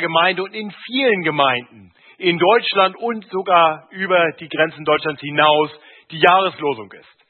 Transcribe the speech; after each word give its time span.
Gemeinde 0.00 0.42
und 0.42 0.54
in 0.54 0.70
vielen 0.86 1.22
Gemeinden 1.22 1.92
in 2.18 2.38
Deutschland 2.38 2.96
und 2.96 3.26
sogar 3.30 3.88
über 3.90 4.32
die 4.38 4.48
Grenzen 4.48 4.84
Deutschlands 4.84 5.20
hinaus 5.20 5.70
die 6.10 6.18
Jahreslosung 6.20 6.92
ist. 6.92 7.22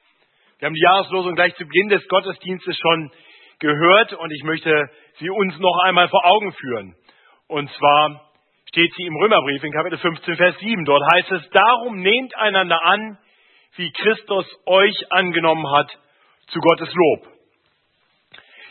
Wir 0.58 0.67
haben 0.67 0.75
die 0.75 0.85
Jahreslosung 0.85 1.35
gleich 1.35 1.54
zu 1.56 1.64
Beginn 1.64 1.88
des 1.88 2.06
Gottesdienstes 2.09 2.77
schon 2.77 3.11
gehört 3.59 4.12
und 4.12 4.30
ich 4.30 4.45
möchte 4.45 4.90
sie 5.19 5.30
uns 5.30 5.59
noch 5.59 5.79
einmal 5.85 6.09
vor 6.09 6.25
Augen 6.27 6.53
führen. 6.53 6.95
Und 7.48 7.71
zwar 7.71 8.30
steht 8.69 8.92
sie 8.97 9.04
im 9.04 9.17
Römerbrief 9.17 9.63
in 9.65 9.72
Kapitel 9.72 9.99
15, 9.99 10.37
Vers 10.37 10.58
7. 10.58 10.85
Dort 10.85 11.03
heißt 11.15 11.33
es, 11.33 11.51
darum 11.51 12.01
nehmt 12.01 12.37
einander 12.37 12.83
an, 12.85 13.19
wie 13.76 13.90
Christus 13.92 14.47
euch 14.67 14.94
angenommen 15.10 15.71
hat, 15.72 15.90
zu 16.48 16.59
Gottes 16.60 16.92
Lob. 16.95 17.29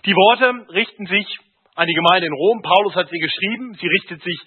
Die 0.06 0.16
Worte 0.16 0.74
richten 0.74 1.06
sich 1.06 1.28
an 1.76 1.88
die 1.88 1.94
Gemeinde 1.94 2.28
in 2.28 2.34
Rom. 2.34 2.62
Paulus 2.62 2.96
hat 2.96 3.10
sie 3.10 3.20
geschrieben. 3.20 3.76
Sie 3.80 3.88
richtet 3.88 4.22
sich, 4.24 4.40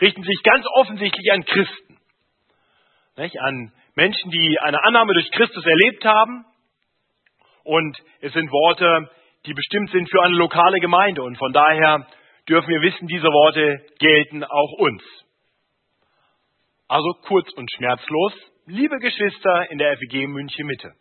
richten 0.00 0.22
sich 0.22 0.42
ganz 0.42 0.64
offensichtlich 0.74 1.32
an 1.32 1.44
Christen. 1.44 1.98
Nicht? 3.16 3.38
An 3.40 3.72
Menschen, 3.94 4.30
die 4.30 4.58
eine 4.60 4.82
Annahme 4.84 5.12
durch 5.12 5.30
Christus 5.30 5.64
erlebt 5.64 6.04
haben. 6.04 6.44
Und 7.64 7.96
es 8.20 8.32
sind 8.32 8.50
Worte, 8.50 9.10
die 9.46 9.54
bestimmt 9.54 9.90
sind 9.90 10.10
für 10.10 10.22
eine 10.22 10.36
lokale 10.36 10.78
Gemeinde. 10.80 11.22
Und 11.22 11.36
von 11.36 11.52
daher 11.52 12.06
dürfen 12.48 12.68
wir 12.68 12.80
wissen, 12.80 13.06
diese 13.06 13.28
Worte 13.28 13.84
gelten 13.98 14.44
auch 14.44 14.72
uns. 14.78 15.02
Also 16.88 17.12
kurz 17.22 17.52
und 17.52 17.70
schmerzlos, 17.70 18.32
liebe 18.66 18.98
Geschwister 18.98 19.70
in 19.70 19.78
der 19.78 19.96
FEG 19.96 20.26
München 20.26 20.66
Mitte. 20.66 20.92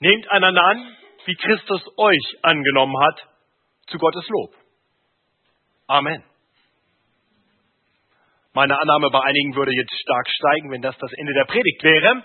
Nehmt 0.00 0.30
einander 0.30 0.64
an, 0.64 0.96
wie 1.26 1.34
Christus 1.34 1.82
euch 1.96 2.36
angenommen 2.42 2.96
hat, 3.04 3.28
zu 3.86 3.98
Gottes 3.98 4.26
Lob. 4.28 4.54
Amen. 5.86 6.22
Meine 8.52 8.80
Annahme 8.80 9.10
bei 9.10 9.20
einigen 9.20 9.54
würde 9.54 9.72
jetzt 9.72 9.94
stark 10.00 10.28
steigen, 10.30 10.70
wenn 10.70 10.82
das 10.82 10.96
das 10.98 11.12
Ende 11.18 11.34
der 11.34 11.44
Predigt 11.44 11.82
wäre. 11.82 12.24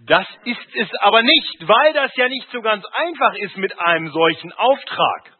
Das 0.00 0.26
ist 0.44 0.76
es 0.76 0.88
aber 1.00 1.22
nicht, 1.22 1.66
weil 1.66 1.92
das 1.94 2.14
ja 2.16 2.28
nicht 2.28 2.48
so 2.52 2.60
ganz 2.62 2.84
einfach 2.92 3.34
ist 3.36 3.56
mit 3.56 3.78
einem 3.78 4.08
solchen 4.10 4.52
Auftrag. 4.52 5.32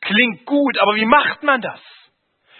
Klingt 0.00 0.46
gut, 0.46 0.78
aber 0.78 0.94
wie 0.96 1.04
macht 1.04 1.42
man 1.42 1.60
das? 1.60 1.80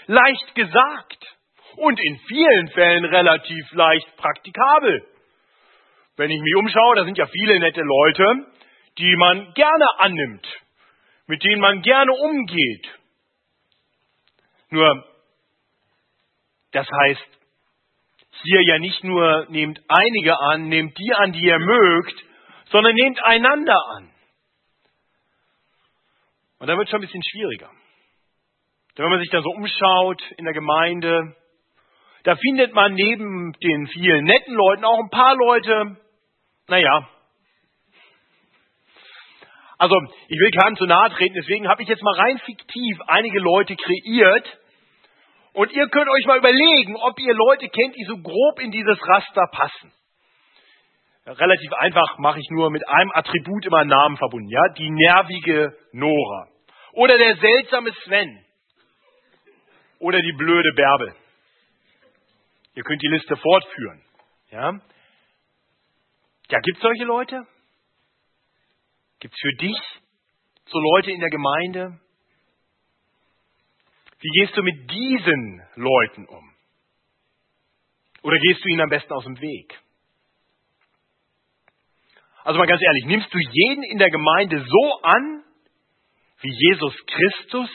Leicht 0.06 0.54
gesagt 0.54 1.36
und 1.76 2.00
in 2.00 2.18
vielen 2.26 2.68
Fällen 2.68 3.04
relativ 3.04 3.72
leicht 3.72 4.16
praktikabel. 4.16 5.06
Wenn 6.16 6.30
ich 6.30 6.40
mich 6.40 6.56
umschaue, 6.56 6.96
da 6.96 7.04
sind 7.04 7.18
ja 7.18 7.26
viele 7.26 7.60
nette 7.60 7.82
Leute, 7.82 8.46
die 8.98 9.14
man 9.16 9.52
gerne 9.54 9.86
annimmt, 9.98 10.46
mit 11.28 11.44
denen 11.44 11.60
man 11.60 11.82
gerne 11.82 12.10
umgeht. 12.12 12.88
Nur, 14.70 15.04
das 16.72 16.88
heißt, 16.90 17.28
hier 18.42 18.62
ja 18.62 18.78
nicht 18.78 19.04
nur 19.04 19.46
nehmt 19.50 19.80
einige 19.88 20.38
an, 20.38 20.68
nehmt 20.68 20.98
die 20.98 21.12
an, 21.14 21.32
die 21.32 21.44
ihr 21.44 21.58
mögt, 21.58 22.24
sondern 22.70 22.94
nehmt 22.94 23.22
einander 23.22 23.76
an. 23.96 24.10
Und 26.58 26.66
dann 26.66 26.76
wird 26.76 26.88
es 26.88 26.90
schon 26.90 27.00
ein 27.00 27.06
bisschen 27.06 27.22
schwieriger. 27.22 27.70
Denn 28.96 29.04
wenn 29.04 29.10
man 29.10 29.20
sich 29.20 29.30
da 29.30 29.40
so 29.42 29.50
umschaut 29.50 30.22
in 30.38 30.44
der 30.44 30.54
Gemeinde, 30.54 31.36
da 32.24 32.36
findet 32.36 32.74
man 32.74 32.94
neben 32.94 33.52
den 33.52 33.86
vielen 33.88 34.24
netten 34.24 34.54
Leuten 34.54 34.84
auch 34.84 34.98
ein 34.98 35.10
paar 35.10 35.36
Leute, 35.36 35.96
naja, 36.68 37.08
also 39.78 39.96
ich 40.28 40.38
will 40.38 40.50
keinem 40.50 40.76
zu 40.76 40.86
nahe 40.86 41.10
treten, 41.10 41.34
deswegen 41.34 41.68
habe 41.68 41.82
ich 41.82 41.88
jetzt 41.88 42.02
mal 42.02 42.14
rein 42.14 42.38
fiktiv 42.38 42.98
einige 43.06 43.38
Leute 43.38 43.76
kreiert. 43.76 44.58
Und 45.52 45.72
ihr 45.72 45.88
könnt 45.88 46.08
euch 46.08 46.26
mal 46.26 46.38
überlegen, 46.38 46.96
ob 46.96 47.18
ihr 47.18 47.34
Leute 47.34 47.68
kennt, 47.68 47.96
die 47.96 48.04
so 48.04 48.18
grob 48.18 48.60
in 48.60 48.70
dieses 48.70 48.98
Raster 49.08 49.46
passen. 49.50 49.92
Relativ 51.26 51.72
einfach 51.74 52.18
mache 52.18 52.40
ich 52.40 52.48
nur 52.50 52.70
mit 52.70 52.86
einem 52.88 53.10
Attribut 53.12 53.66
immer 53.66 53.78
einen 53.78 53.90
Namen 53.90 54.16
verbunden, 54.16 54.48
ja? 54.48 54.62
Die 54.78 54.90
nervige 54.90 55.76
Nora. 55.92 56.48
Oder 56.92 57.18
der 57.18 57.36
seltsame 57.36 57.92
Sven. 58.04 58.44
Oder 60.00 60.20
die 60.20 60.32
blöde 60.32 60.72
Bärbel. 60.74 61.14
Ihr 62.74 62.82
könnt 62.82 63.02
die 63.02 63.08
Liste 63.08 63.36
fortführen, 63.36 64.02
ja? 64.50 64.72
Ja, 66.50 66.60
gibt 66.60 66.78
es 66.78 66.82
solche 66.82 67.04
Leute? 67.04 67.46
Gibt 69.20 69.34
es 69.34 69.40
für 69.40 69.56
dich 69.56 69.76
so 70.66 70.78
Leute 70.78 71.10
in 71.10 71.20
der 71.20 71.30
Gemeinde? 71.30 72.00
Wie 74.20 74.40
gehst 74.40 74.56
du 74.56 74.62
mit 74.62 74.90
diesen 74.90 75.62
Leuten 75.76 76.26
um? 76.26 76.54
Oder 78.22 78.38
gehst 78.38 78.64
du 78.64 78.68
ihnen 78.68 78.82
am 78.82 78.90
besten 78.90 79.12
aus 79.12 79.24
dem 79.24 79.40
Weg? 79.40 79.80
Also 82.44 82.58
mal 82.58 82.66
ganz 82.66 82.82
ehrlich, 82.82 83.04
nimmst 83.06 83.32
du 83.32 83.38
jeden 83.38 83.82
in 83.84 83.98
der 83.98 84.10
Gemeinde 84.10 84.64
so 84.64 85.02
an, 85.02 85.44
wie 86.40 86.52
Jesus 86.52 86.94
Christus 87.06 87.70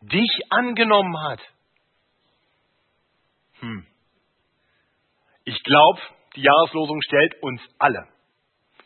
dich 0.00 0.30
angenommen 0.50 1.18
hat? 1.22 1.40
Hm. 3.60 3.86
Ich 5.44 5.62
glaube, 5.62 6.00
die 6.36 6.42
Jahreslosung 6.42 7.00
stellt 7.02 7.42
uns 7.42 7.60
alle 7.78 8.13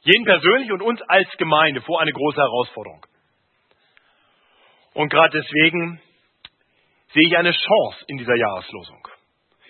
jeden 0.03 0.25
persönlich 0.25 0.73
und 0.73 0.83
uns 0.83 1.01
als 1.03 1.29
Gemeinde 1.39 1.81
vor 1.83 2.01
eine 2.01 2.13
große 2.13 2.41
Herausforderung. 2.41 3.05
Und 4.95 5.11
gerade 5.11 5.41
deswegen 5.41 6.01
sehe 7.13 7.27
ich 7.27 7.37
eine 7.37 7.53
Chance 7.53 8.05
in 8.09 8.19
dieser 8.19 8.37
Jahreslosung. 8.37 9.07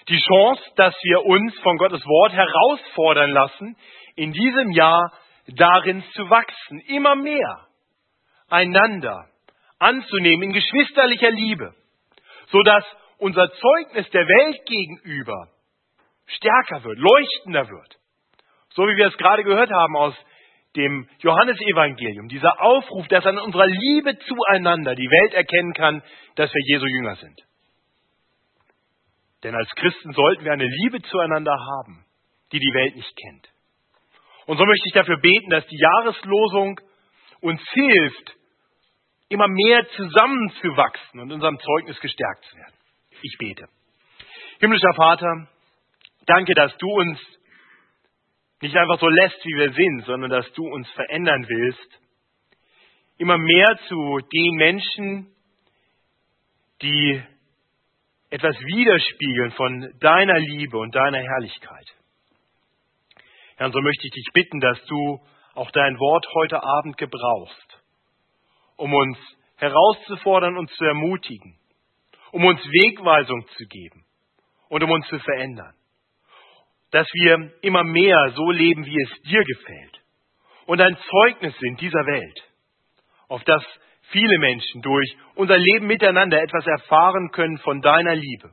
Die 0.08 0.20
Chance, 0.20 0.62
dass 0.76 0.94
wir 1.02 1.24
uns 1.26 1.58
von 1.60 1.76
Gottes 1.76 2.02
Wort 2.04 2.32
herausfordern 2.32 3.30
lassen, 3.30 3.76
in 4.16 4.32
diesem 4.32 4.70
Jahr 4.70 5.12
darin 5.48 6.02
zu 6.14 6.30
wachsen, 6.30 6.80
immer 6.88 7.14
mehr 7.14 7.66
einander 8.48 9.28
anzunehmen 9.78 10.44
in 10.44 10.52
geschwisterlicher 10.52 11.30
Liebe, 11.30 11.74
sodass 12.48 12.84
unser 13.18 13.50
Zeugnis 13.52 14.08
der 14.10 14.26
Welt 14.26 14.64
gegenüber 14.66 15.48
stärker 16.26 16.84
wird, 16.84 16.98
leuchtender 16.98 17.68
wird. 17.68 17.97
So 18.78 18.86
wie 18.86 18.94
wir 18.94 19.08
es 19.08 19.16
gerade 19.16 19.42
gehört 19.42 19.72
haben 19.72 19.96
aus 19.96 20.14
dem 20.76 21.08
Johannesevangelium, 21.18 22.28
dieser 22.28 22.62
Aufruf, 22.62 23.08
dass 23.08 23.26
an 23.26 23.36
unserer 23.40 23.66
Liebe 23.66 24.16
zueinander 24.20 24.94
die 24.94 25.10
Welt 25.10 25.34
erkennen 25.34 25.74
kann, 25.74 26.00
dass 26.36 26.54
wir 26.54 26.62
Jesu 26.64 26.86
Jünger 26.86 27.16
sind. 27.16 27.42
Denn 29.42 29.56
als 29.56 29.68
Christen 29.70 30.12
sollten 30.12 30.44
wir 30.44 30.52
eine 30.52 30.68
Liebe 30.68 31.02
zueinander 31.02 31.56
haben, 31.58 32.04
die 32.52 32.60
die 32.60 32.72
Welt 32.72 32.94
nicht 32.94 33.12
kennt. 33.16 33.48
Und 34.46 34.58
so 34.58 34.64
möchte 34.64 34.86
ich 34.86 34.94
dafür 34.94 35.18
beten, 35.18 35.50
dass 35.50 35.66
die 35.66 35.80
Jahreslosung 35.80 36.80
uns 37.40 37.60
hilft, 37.72 38.36
immer 39.28 39.48
mehr 39.48 39.88
zusammenzuwachsen 39.96 41.18
und 41.18 41.32
unserem 41.32 41.58
Zeugnis 41.58 41.98
gestärkt 41.98 42.44
zu 42.44 42.56
werden. 42.56 42.74
Ich 43.22 43.36
bete. 43.38 43.64
Himmlischer 44.60 44.94
Vater, 44.94 45.48
danke, 46.26 46.54
dass 46.54 46.76
du 46.76 46.86
uns 46.88 47.37
nicht 48.60 48.76
einfach 48.76 48.98
so 48.98 49.08
lässt, 49.08 49.44
wie 49.44 49.56
wir 49.56 49.72
sind, 49.72 50.04
sondern 50.04 50.30
dass 50.30 50.52
du 50.52 50.66
uns 50.66 50.88
verändern 50.90 51.46
willst. 51.48 52.00
Immer 53.18 53.38
mehr 53.38 53.78
zu 53.88 54.18
den 54.32 54.54
Menschen, 54.56 55.34
die 56.82 57.22
etwas 58.30 58.56
widerspiegeln 58.60 59.52
von 59.52 59.92
deiner 60.00 60.38
Liebe 60.38 60.78
und 60.78 60.94
deiner 60.94 61.18
Herrlichkeit. 61.18 61.86
Herr, 63.56 63.66
und 63.66 63.72
so 63.72 63.80
möchte 63.80 64.06
ich 64.06 64.12
dich 64.12 64.28
bitten, 64.32 64.60
dass 64.60 64.84
du 64.86 65.20
auch 65.54 65.70
dein 65.70 65.98
Wort 65.98 66.26
heute 66.34 66.62
Abend 66.62 66.96
gebrauchst, 66.96 67.82
um 68.76 68.92
uns 68.92 69.18
herauszufordern 69.56 70.56
und 70.56 70.70
zu 70.70 70.84
ermutigen, 70.84 71.58
um 72.30 72.44
uns 72.44 72.60
Wegweisung 72.60 73.46
zu 73.56 73.64
geben 73.66 74.04
und 74.68 74.82
um 74.84 74.90
uns 74.90 75.06
zu 75.08 75.18
verändern 75.18 75.74
dass 76.90 77.06
wir 77.12 77.52
immer 77.62 77.84
mehr 77.84 78.32
so 78.34 78.50
leben, 78.50 78.84
wie 78.84 79.02
es 79.02 79.22
dir 79.22 79.44
gefällt 79.44 80.00
und 80.66 80.80
ein 80.80 80.96
Zeugnis 81.10 81.56
sind 81.58 81.80
dieser 81.80 82.04
Welt, 82.06 82.44
auf 83.28 83.42
das 83.44 83.64
viele 84.10 84.38
Menschen 84.38 84.82
durch 84.82 85.16
unser 85.34 85.56
Leben 85.56 85.86
miteinander 85.86 86.42
etwas 86.42 86.66
erfahren 86.66 87.30
können 87.30 87.58
von 87.58 87.80
deiner 87.80 88.14
Liebe. 88.14 88.52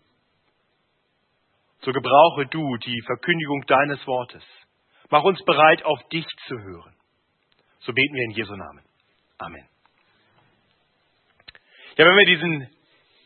So 1.81 1.91
gebrauche 1.91 2.47
du 2.47 2.77
die 2.77 3.01
Verkündigung 3.05 3.63
deines 3.67 4.07
Wortes. 4.07 4.43
Mach 5.09 5.23
uns 5.23 5.43
bereit, 5.43 5.83
auf 5.83 6.01
dich 6.09 6.25
zu 6.47 6.57
hören. 6.57 6.95
So 7.79 7.93
beten 7.93 8.15
wir 8.15 8.23
in 8.23 8.31
Jesu 8.31 8.55
Namen. 8.55 8.83
Amen. 9.37 9.67
Ja, 11.97 12.05
wenn 12.05 12.17
wir 12.17 12.25
diesen, 12.25 12.74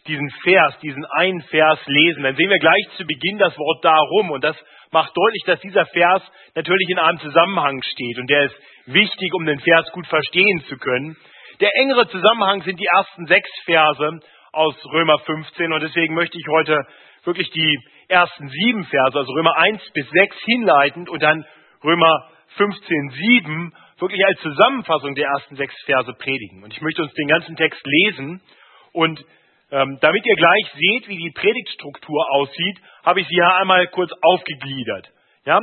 diesen 0.10 0.30
Vers, 0.44 0.78
diesen 0.80 1.06
einen 1.06 1.42
Vers 1.44 1.80
lesen, 1.86 2.24
dann 2.24 2.36
sehen 2.36 2.50
wir 2.50 2.60
gleich 2.60 2.88
zu 2.98 3.06
Beginn 3.06 3.38
das 3.38 3.58
Wort 3.58 3.86
darum 3.86 4.32
und 4.32 4.44
das 4.44 4.58
macht 4.92 5.16
deutlich, 5.16 5.44
dass 5.46 5.60
dieser 5.62 5.86
Vers 5.86 6.24
natürlich 6.56 6.90
in 6.90 7.00
einem 7.00 7.20
Zusammenhang 7.20 7.82
steht 7.84 8.18
und 8.18 8.30
der 8.30 8.46
ist 8.46 8.56
wichtig, 8.88 9.34
um 9.34 9.46
den 9.46 9.60
Vers 9.60 9.92
gut 9.92 10.08
verstehen 10.08 10.64
zu 10.68 10.78
können. 10.78 11.16
Der 11.62 11.70
engere 11.76 12.08
Zusammenhang 12.08 12.64
sind 12.64 12.80
die 12.80 12.88
ersten 12.92 13.28
sechs 13.28 13.50
Verse 13.66 14.20
aus 14.52 14.76
Römer 14.92 15.20
15 15.20 15.72
und 15.72 15.84
deswegen 15.84 16.16
möchte 16.16 16.38
ich 16.38 16.48
heute 16.52 16.82
wirklich 17.24 17.52
die 17.52 17.78
ersten 18.08 18.50
sieben 18.50 18.86
Verse, 18.86 19.18
also 19.18 19.32
Römer 19.32 19.56
1 19.58 19.82
bis 19.94 20.10
6 20.10 20.36
hinleitend 20.46 21.10
und 21.10 21.22
dann 21.22 21.46
Römer 21.84 22.30
15, 22.58 23.10
7 23.12 23.74
wirklich 24.00 24.26
als 24.26 24.40
Zusammenfassung 24.40 25.14
der 25.16 25.28
ersten 25.28 25.56
sechs 25.56 25.76
Verse 25.86 26.12
predigen. 26.14 26.64
Und 26.64 26.74
ich 26.74 26.82
möchte 26.82 27.04
uns 27.04 27.14
den 27.14 27.28
ganzen 27.28 27.56
Text 27.56 27.82
lesen 27.86 28.42
und 28.94 29.24
ähm, 29.71 29.98
damit 30.01 30.25
ihr 30.25 30.36
gleich 30.36 30.71
seht, 30.74 31.07
wie 31.07 31.18
die 31.18 31.31
Predigtstruktur 31.31 32.25
aussieht, 32.31 32.77
habe 33.06 33.21
ich 33.21 33.27
sie 33.27 33.36
hier 33.36 33.56
einmal 33.56 33.88
kurz 33.88 34.12
aufgegliedert. 34.21 35.10
Ja? 35.45 35.60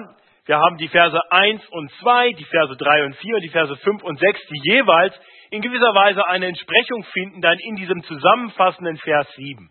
Wir 0.46 0.58
haben 0.58 0.76
die 0.78 0.88
Verse 0.88 1.18
1 1.30 1.66
und 1.70 1.90
2, 2.00 2.32
die 2.32 2.44
Verse 2.44 2.76
3 2.76 3.04
und 3.06 3.16
4 3.16 3.34
und 3.34 3.42
die 3.42 3.48
Verse 3.48 3.76
5 3.76 4.02
und 4.04 4.18
6, 4.18 4.40
die 4.48 4.70
jeweils 4.70 5.14
in 5.50 5.60
gewisser 5.60 5.94
Weise 5.94 6.26
eine 6.26 6.46
Entsprechung 6.46 7.04
finden 7.12 7.40
dann 7.40 7.58
in 7.58 7.76
diesem 7.76 8.02
zusammenfassenden 8.04 8.96
Vers 8.98 9.26
7. 9.34 9.70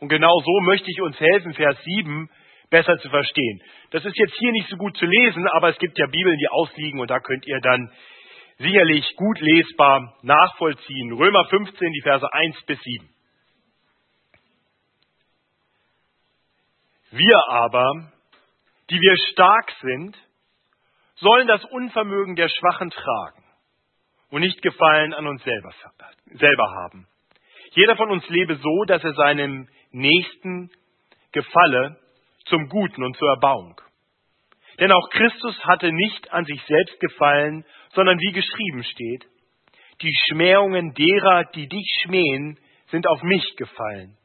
Und 0.00 0.08
genau 0.08 0.32
so 0.44 0.60
möchte 0.60 0.90
ich 0.90 1.00
uns 1.00 1.18
helfen, 1.18 1.54
Vers 1.54 1.76
7 1.82 2.28
besser 2.70 2.98
zu 2.98 3.08
verstehen. 3.08 3.62
Das 3.90 4.04
ist 4.04 4.16
jetzt 4.16 4.34
hier 4.38 4.52
nicht 4.52 4.68
so 4.68 4.76
gut 4.76 4.96
zu 4.96 5.06
lesen, 5.06 5.46
aber 5.48 5.70
es 5.70 5.78
gibt 5.78 5.98
ja 5.98 6.06
Bibeln, 6.06 6.38
die 6.38 6.48
ausliegen 6.48 7.00
und 7.00 7.10
da 7.10 7.18
könnt 7.18 7.46
ihr 7.46 7.60
dann 7.60 7.90
sicherlich 8.58 9.06
gut 9.16 9.40
lesbar 9.40 10.14
nachvollziehen. 10.22 11.12
Römer 11.12 11.46
15, 11.46 11.92
die 11.92 12.02
Verse 12.02 12.32
1 12.32 12.62
bis 12.66 12.78
7. 12.80 13.08
Wir 17.10 17.48
aber, 17.48 18.12
die 18.88 19.00
wir 19.00 19.16
stark 19.32 19.72
sind, 19.82 20.16
sollen 21.16 21.48
das 21.48 21.64
Unvermögen 21.64 22.36
der 22.36 22.48
Schwachen 22.48 22.90
tragen 22.90 23.44
und 24.30 24.40
nicht 24.40 24.62
Gefallen 24.62 25.12
an 25.12 25.26
uns 25.26 25.42
selber, 25.42 25.72
selber 26.32 26.70
haben. 26.82 27.06
Jeder 27.72 27.96
von 27.96 28.10
uns 28.10 28.28
lebe 28.28 28.56
so, 28.56 28.84
dass 28.86 29.02
er 29.04 29.14
seinem 29.14 29.68
Nächsten 29.90 30.70
gefalle 31.32 31.98
zum 32.46 32.68
Guten 32.68 33.02
und 33.04 33.16
zur 33.16 33.28
Erbauung. 33.30 33.80
Denn 34.78 34.92
auch 34.92 35.10
Christus 35.10 35.64
hatte 35.64 35.92
nicht 35.92 36.32
an 36.32 36.44
sich 36.44 36.62
selbst 36.62 36.98
gefallen, 37.00 37.64
sondern 37.92 38.18
wie 38.18 38.32
geschrieben 38.32 38.84
steht, 38.84 39.26
die 40.00 40.14
Schmähungen 40.28 40.94
derer, 40.94 41.44
die 41.54 41.68
dich 41.68 41.86
schmähen, 42.02 42.58
sind 42.90 43.06
auf 43.06 43.22
mich 43.22 43.44
gefallen. 43.56 44.16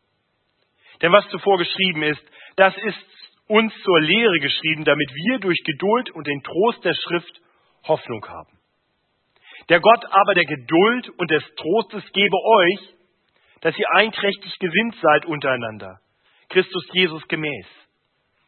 Denn 1.02 1.12
was 1.12 1.28
zuvor 1.30 1.58
geschrieben 1.58 2.04
ist, 2.04 2.24
das 2.56 2.76
ist 2.78 3.16
uns 3.48 3.74
zur 3.84 4.02
Lehre 4.02 4.40
geschrieben, 4.40 4.86
damit 4.86 5.10
wir 5.14 5.40
durch 5.40 5.62
Geduld 5.64 6.12
und 6.12 6.26
den 6.28 6.42
Trost 6.42 6.84
der 6.84 6.94
Schrift 6.94 7.42
Hoffnung 7.88 8.26
haben. 8.28 8.58
Der 9.70 9.80
Gott 9.80 10.06
aber 10.10 10.34
der 10.34 10.46
Geduld 10.46 11.10
und 11.18 11.30
des 11.32 11.44
Trostes 11.56 12.04
gebe 12.12 12.36
euch, 12.36 12.96
dass 13.62 13.78
ihr 13.78 13.88
einträchtig 13.96 14.58
gesinnt 14.60 14.96
seid 15.02 15.26
untereinander, 15.26 16.00
Christus 16.50 16.84
Jesus 16.94 17.28
gemäß, 17.28 17.66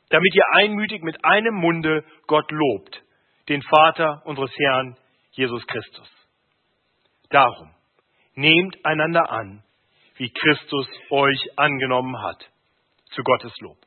damit 0.09 0.35
ihr 0.35 0.43
einmütig 0.53 1.01
mit 1.01 1.23
einem 1.25 1.55
Munde 1.55 2.03
Gott 2.27 2.49
lobt, 2.51 3.01
den 3.49 3.61
Vater 3.63 4.21
unseres 4.25 4.51
Herrn 4.57 4.97
Jesus 5.31 5.65
Christus. 5.67 6.09
Darum, 7.29 7.71
nehmt 8.35 8.85
einander 8.85 9.29
an, 9.31 9.63
wie 10.17 10.29
Christus 10.29 10.87
euch 11.09 11.39
angenommen 11.57 12.21
hat, 12.21 12.47
zu 13.11 13.23
Gottes 13.23 13.53
Lob. 13.59 13.77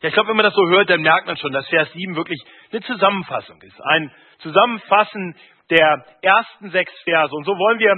Ja, 0.00 0.08
ich 0.08 0.14
glaube, 0.14 0.28
wenn 0.28 0.36
man 0.36 0.44
das 0.44 0.54
so 0.54 0.68
hört, 0.68 0.88
dann 0.90 1.00
merkt 1.00 1.26
man 1.26 1.36
schon, 1.36 1.52
dass 1.52 1.66
Vers 1.68 1.92
7 1.92 2.14
wirklich 2.14 2.40
eine 2.70 2.80
Zusammenfassung 2.82 3.60
ist. 3.62 3.80
Ein 3.82 4.12
Zusammenfassen 4.38 5.34
der 5.70 6.04
ersten 6.22 6.70
sechs 6.70 6.92
Verse. 7.02 7.34
Und 7.34 7.44
so 7.44 7.52
wollen 7.52 7.80
wir 7.80 7.94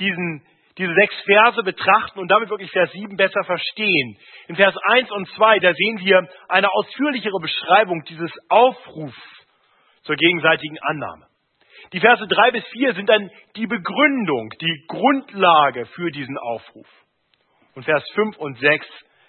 diesen, 0.00 0.44
diese 0.76 0.92
sechs 0.94 1.14
Verse 1.22 1.62
betrachten 1.62 2.18
und 2.18 2.28
damit 2.28 2.50
wirklich 2.50 2.72
Vers 2.72 2.90
7 2.90 3.16
besser 3.16 3.44
verstehen. 3.44 4.16
In 4.48 4.56
Vers 4.56 4.74
1 4.82 5.12
und 5.12 5.28
2, 5.28 5.60
da 5.60 5.72
sehen 5.72 6.00
wir 6.00 6.28
eine 6.48 6.72
ausführlichere 6.72 7.38
Beschreibung 7.40 8.02
dieses 8.08 8.32
Aufrufs 8.48 9.16
zur 10.02 10.16
gegenseitigen 10.16 10.78
Annahme. 10.80 11.26
Die 11.92 12.00
Verse 12.00 12.26
3 12.26 12.50
bis 12.50 12.66
4 12.72 12.94
sind 12.94 13.08
dann 13.08 13.30
die 13.54 13.68
Begründung, 13.68 14.50
die 14.60 14.84
Grundlage 14.88 15.86
für 15.86 16.10
diesen 16.10 16.36
Aufruf. 16.36 16.88
Und 17.76 17.84
Vers 17.84 18.04
5 18.14 18.38
und 18.38 18.58
6 18.58 18.86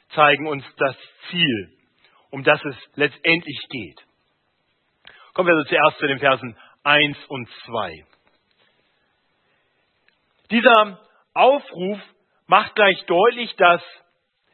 zeigen 0.10 0.48
uns 0.48 0.66
das 0.78 0.98
Ziel 1.30 1.75
um 2.36 2.44
das 2.44 2.60
es 2.66 2.76
letztendlich 2.96 3.58
geht. 3.70 3.98
Kommen 5.34 5.48
wir 5.48 5.56
also 5.56 5.70
zuerst 5.70 5.98
zu 6.00 6.08
den 6.08 6.20
Versen 6.20 6.58
1 6.84 7.18
und 7.30 7.48
2. 7.66 8.04
Dieser 10.52 11.00
Aufruf 11.34 11.98
macht 12.48 12.76
gleich 12.76 13.02
deutlich, 13.06 13.56
dass 13.56 13.82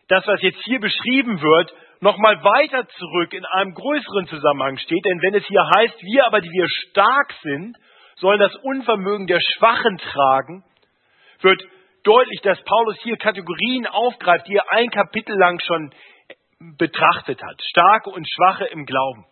das, 0.09 0.27
was 0.27 0.43
jetzt 0.43 0.61
hier 0.63 0.79
beschrieben 0.79 1.41
wird, 1.41 1.73
nochmal 2.01 2.43
weiter 2.43 2.87
zurück 2.87 3.33
in 3.33 3.45
einem 3.45 3.73
größeren 3.73 4.27
Zusammenhang 4.27 4.77
steht. 4.77 5.03
Denn 5.03 5.19
wenn 5.23 5.33
es 5.33 5.45
hier 5.47 5.67
heißt, 5.75 6.03
wir 6.03 6.27
aber, 6.27 6.39
die 6.39 6.51
wir 6.51 6.67
stark 6.69 7.33
sind, 7.41 7.75
sollen 8.17 8.39
das 8.39 8.55
Unvermögen 8.57 9.25
der 9.25 9.39
Schwachen 9.39 9.97
tragen, 9.97 10.63
wird 11.39 11.63
deutlich, 12.03 12.41
dass 12.41 12.61
Paulus 12.63 12.99
hier 13.01 13.17
Kategorien 13.17 13.87
aufgreift, 13.87 14.47
die 14.47 14.55
er 14.55 14.71
ein 14.71 14.91
Kapitel 14.91 15.35
lang 15.35 15.59
schon 15.65 15.91
betrachtet 16.77 17.41
hat. 17.41 17.61
Starke 17.69 18.09
und 18.09 18.27
Schwache 18.27 18.65
im 18.65 18.85
Glauben. 18.85 19.25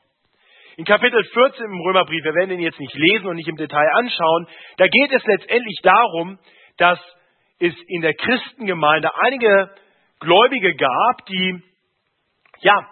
In 0.77 0.85
Kapitel 0.85 1.23
14 1.23 1.65
im 1.65 1.81
Römerbrief, 1.81 2.23
wir 2.23 2.33
werden 2.33 2.51
ihn 2.51 2.61
jetzt 2.61 2.79
nicht 2.79 2.93
lesen 2.93 3.27
und 3.27 3.35
nicht 3.35 3.49
im 3.49 3.57
Detail 3.57 3.89
anschauen, 3.95 4.47
da 4.77 4.87
geht 4.87 5.11
es 5.11 5.25
letztendlich 5.25 5.77
darum, 5.83 6.39
dass 6.77 6.99
es 7.59 7.73
in 7.87 8.01
der 8.01 8.13
Christengemeinde 8.13 9.11
einige 9.21 9.69
Gläubige 10.19 10.75
gab, 10.75 11.25
die, 11.25 11.61
ja, 12.61 12.89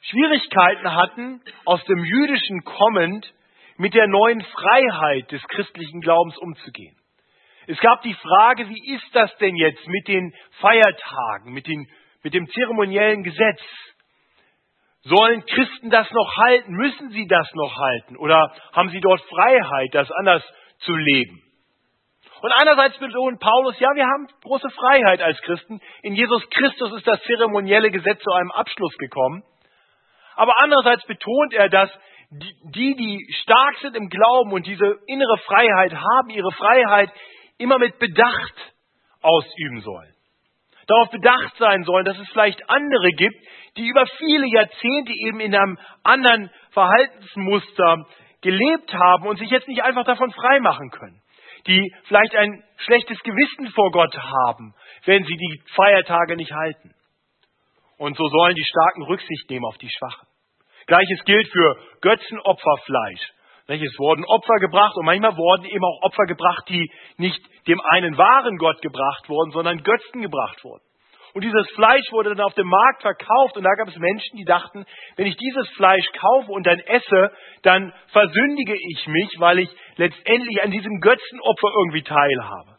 Schwierigkeiten 0.00 0.94
hatten, 0.94 1.42
aus 1.64 1.84
dem 1.84 2.02
Jüdischen 2.02 2.64
kommend 2.64 3.32
mit 3.76 3.94
der 3.94 4.08
neuen 4.08 4.40
Freiheit 4.40 5.30
des 5.30 5.42
christlichen 5.48 6.00
Glaubens 6.00 6.36
umzugehen. 6.38 6.96
Es 7.66 7.78
gab 7.78 8.02
die 8.02 8.14
Frage, 8.14 8.68
wie 8.68 8.94
ist 8.94 9.14
das 9.14 9.36
denn 9.36 9.54
jetzt 9.56 9.86
mit 9.86 10.08
den 10.08 10.32
Feiertagen, 10.60 11.52
mit 11.52 11.66
den 11.66 11.86
mit 12.22 12.34
dem 12.34 12.48
zeremoniellen 12.48 13.22
Gesetz. 13.22 13.60
Sollen 15.04 15.44
Christen 15.46 15.90
das 15.90 16.10
noch 16.12 16.36
halten? 16.36 16.72
Müssen 16.72 17.10
sie 17.10 17.26
das 17.26 17.48
noch 17.54 17.76
halten? 17.76 18.16
Oder 18.16 18.52
haben 18.72 18.90
sie 18.90 19.00
dort 19.00 19.20
Freiheit, 19.22 19.92
das 19.92 20.10
anders 20.12 20.44
zu 20.78 20.94
leben? 20.94 21.42
Und 22.40 22.52
einerseits 22.52 22.98
betont 22.98 23.40
Paulus, 23.40 23.78
ja, 23.78 23.88
wir 23.94 24.06
haben 24.06 24.28
große 24.42 24.68
Freiheit 24.70 25.22
als 25.22 25.40
Christen. 25.42 25.80
In 26.02 26.14
Jesus 26.14 26.48
Christus 26.50 26.92
ist 26.94 27.06
das 27.06 27.22
zeremonielle 27.22 27.90
Gesetz 27.90 28.20
zu 28.22 28.32
einem 28.32 28.50
Abschluss 28.52 28.96
gekommen. 28.98 29.42
Aber 30.34 30.54
andererseits 30.62 31.04
betont 31.06 31.52
er, 31.52 31.68
dass 31.68 31.90
die, 32.30 32.94
die 32.96 33.32
stark 33.42 33.78
sind 33.82 33.96
im 33.96 34.08
Glauben 34.08 34.52
und 34.52 34.66
diese 34.66 34.98
innere 35.06 35.38
Freiheit 35.46 35.92
haben, 35.94 36.30
ihre 36.30 36.50
Freiheit 36.52 37.10
immer 37.58 37.78
mit 37.78 37.98
Bedacht 37.98 38.74
ausüben 39.20 39.80
sollen 39.80 40.11
darauf 40.86 41.10
bedacht 41.10 41.56
sein 41.58 41.84
sollen, 41.84 42.04
dass 42.04 42.18
es 42.18 42.28
vielleicht 42.30 42.68
andere 42.68 43.10
gibt, 43.16 43.36
die 43.76 43.86
über 43.86 44.06
viele 44.18 44.46
Jahrzehnte 44.46 45.12
eben 45.12 45.40
in 45.40 45.54
einem 45.54 45.78
anderen 46.02 46.50
Verhaltensmuster 46.70 48.06
gelebt 48.40 48.92
haben 48.92 49.26
und 49.26 49.38
sich 49.38 49.50
jetzt 49.50 49.68
nicht 49.68 49.82
einfach 49.82 50.04
davon 50.04 50.30
freimachen 50.32 50.90
können. 50.90 51.22
Die 51.66 51.94
vielleicht 52.04 52.34
ein 52.34 52.64
schlechtes 52.78 53.18
Gewissen 53.20 53.68
vor 53.68 53.90
Gott 53.92 54.16
haben, 54.16 54.74
wenn 55.04 55.24
sie 55.24 55.36
die 55.36 55.62
Feiertage 55.74 56.36
nicht 56.36 56.52
halten. 56.52 56.92
Und 57.98 58.16
so 58.16 58.26
sollen 58.26 58.56
die 58.56 58.64
Starken 58.64 59.02
Rücksicht 59.04 59.48
nehmen 59.48 59.64
auf 59.64 59.78
die 59.78 59.88
Schwachen. 59.88 60.26
Gleiches 60.86 61.24
gilt 61.24 61.46
für 61.48 61.76
Götzenopferfleisch. 62.00 63.32
Es 63.80 63.98
wurden 63.98 64.24
Opfer 64.24 64.56
gebracht 64.60 64.96
und 64.96 65.06
manchmal 65.06 65.36
wurden 65.36 65.64
eben 65.64 65.84
auch 65.84 66.02
Opfer 66.02 66.26
gebracht, 66.26 66.64
die 66.68 66.90
nicht 67.16 67.40
dem 67.66 67.80
einen 67.80 68.18
wahren 68.18 68.58
Gott 68.58 68.82
gebracht 68.82 69.28
wurden, 69.28 69.52
sondern 69.52 69.82
Götzen 69.82 70.20
gebracht 70.20 70.62
wurden. 70.64 70.82
Und 71.34 71.44
dieses 71.44 71.66
Fleisch 71.74 72.04
wurde 72.10 72.34
dann 72.34 72.44
auf 72.44 72.54
dem 72.54 72.66
Markt 72.66 73.00
verkauft 73.00 73.56
und 73.56 73.62
da 73.62 73.70
gab 73.78 73.88
es 73.88 73.96
Menschen, 73.96 74.36
die 74.36 74.44
dachten, 74.44 74.84
wenn 75.16 75.26
ich 75.26 75.36
dieses 75.36 75.68
Fleisch 75.76 76.04
kaufe 76.18 76.52
und 76.52 76.66
dann 76.66 76.78
esse, 76.80 77.32
dann 77.62 77.94
versündige 78.08 78.74
ich 78.74 79.06
mich, 79.06 79.30
weil 79.38 79.60
ich 79.60 79.70
letztendlich 79.96 80.62
an 80.62 80.70
diesem 80.70 81.00
Götzenopfer 81.00 81.68
irgendwie 81.78 82.02
teilhabe. 82.02 82.76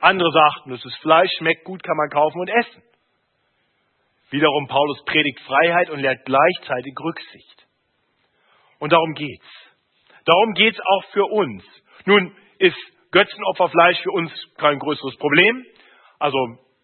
Andere 0.00 0.30
sagten, 0.32 0.70
das 0.70 0.84
ist 0.84 0.96
Fleisch, 1.02 1.30
schmeckt 1.38 1.64
gut, 1.64 1.82
kann 1.82 1.96
man 1.96 2.08
kaufen 2.08 2.40
und 2.40 2.48
essen. 2.48 2.82
Wiederum 4.30 4.66
Paulus 4.68 5.04
predigt 5.04 5.40
Freiheit 5.40 5.90
und 5.90 6.00
lehrt 6.00 6.24
gleichzeitig 6.24 6.94
Rücksicht. 6.98 7.66
Und 8.78 8.92
darum 8.92 9.14
geht's. 9.14 9.65
Darum 10.26 10.52
geht's 10.54 10.78
auch 10.80 11.04
für 11.12 11.24
uns. 11.24 11.64
Nun 12.04 12.36
ist 12.58 12.76
Götzenopferfleisch 13.12 13.98
für 14.02 14.10
uns 14.10 14.32
kein 14.58 14.78
größeres 14.78 15.16
Problem. 15.16 15.64
Also 16.18 16.38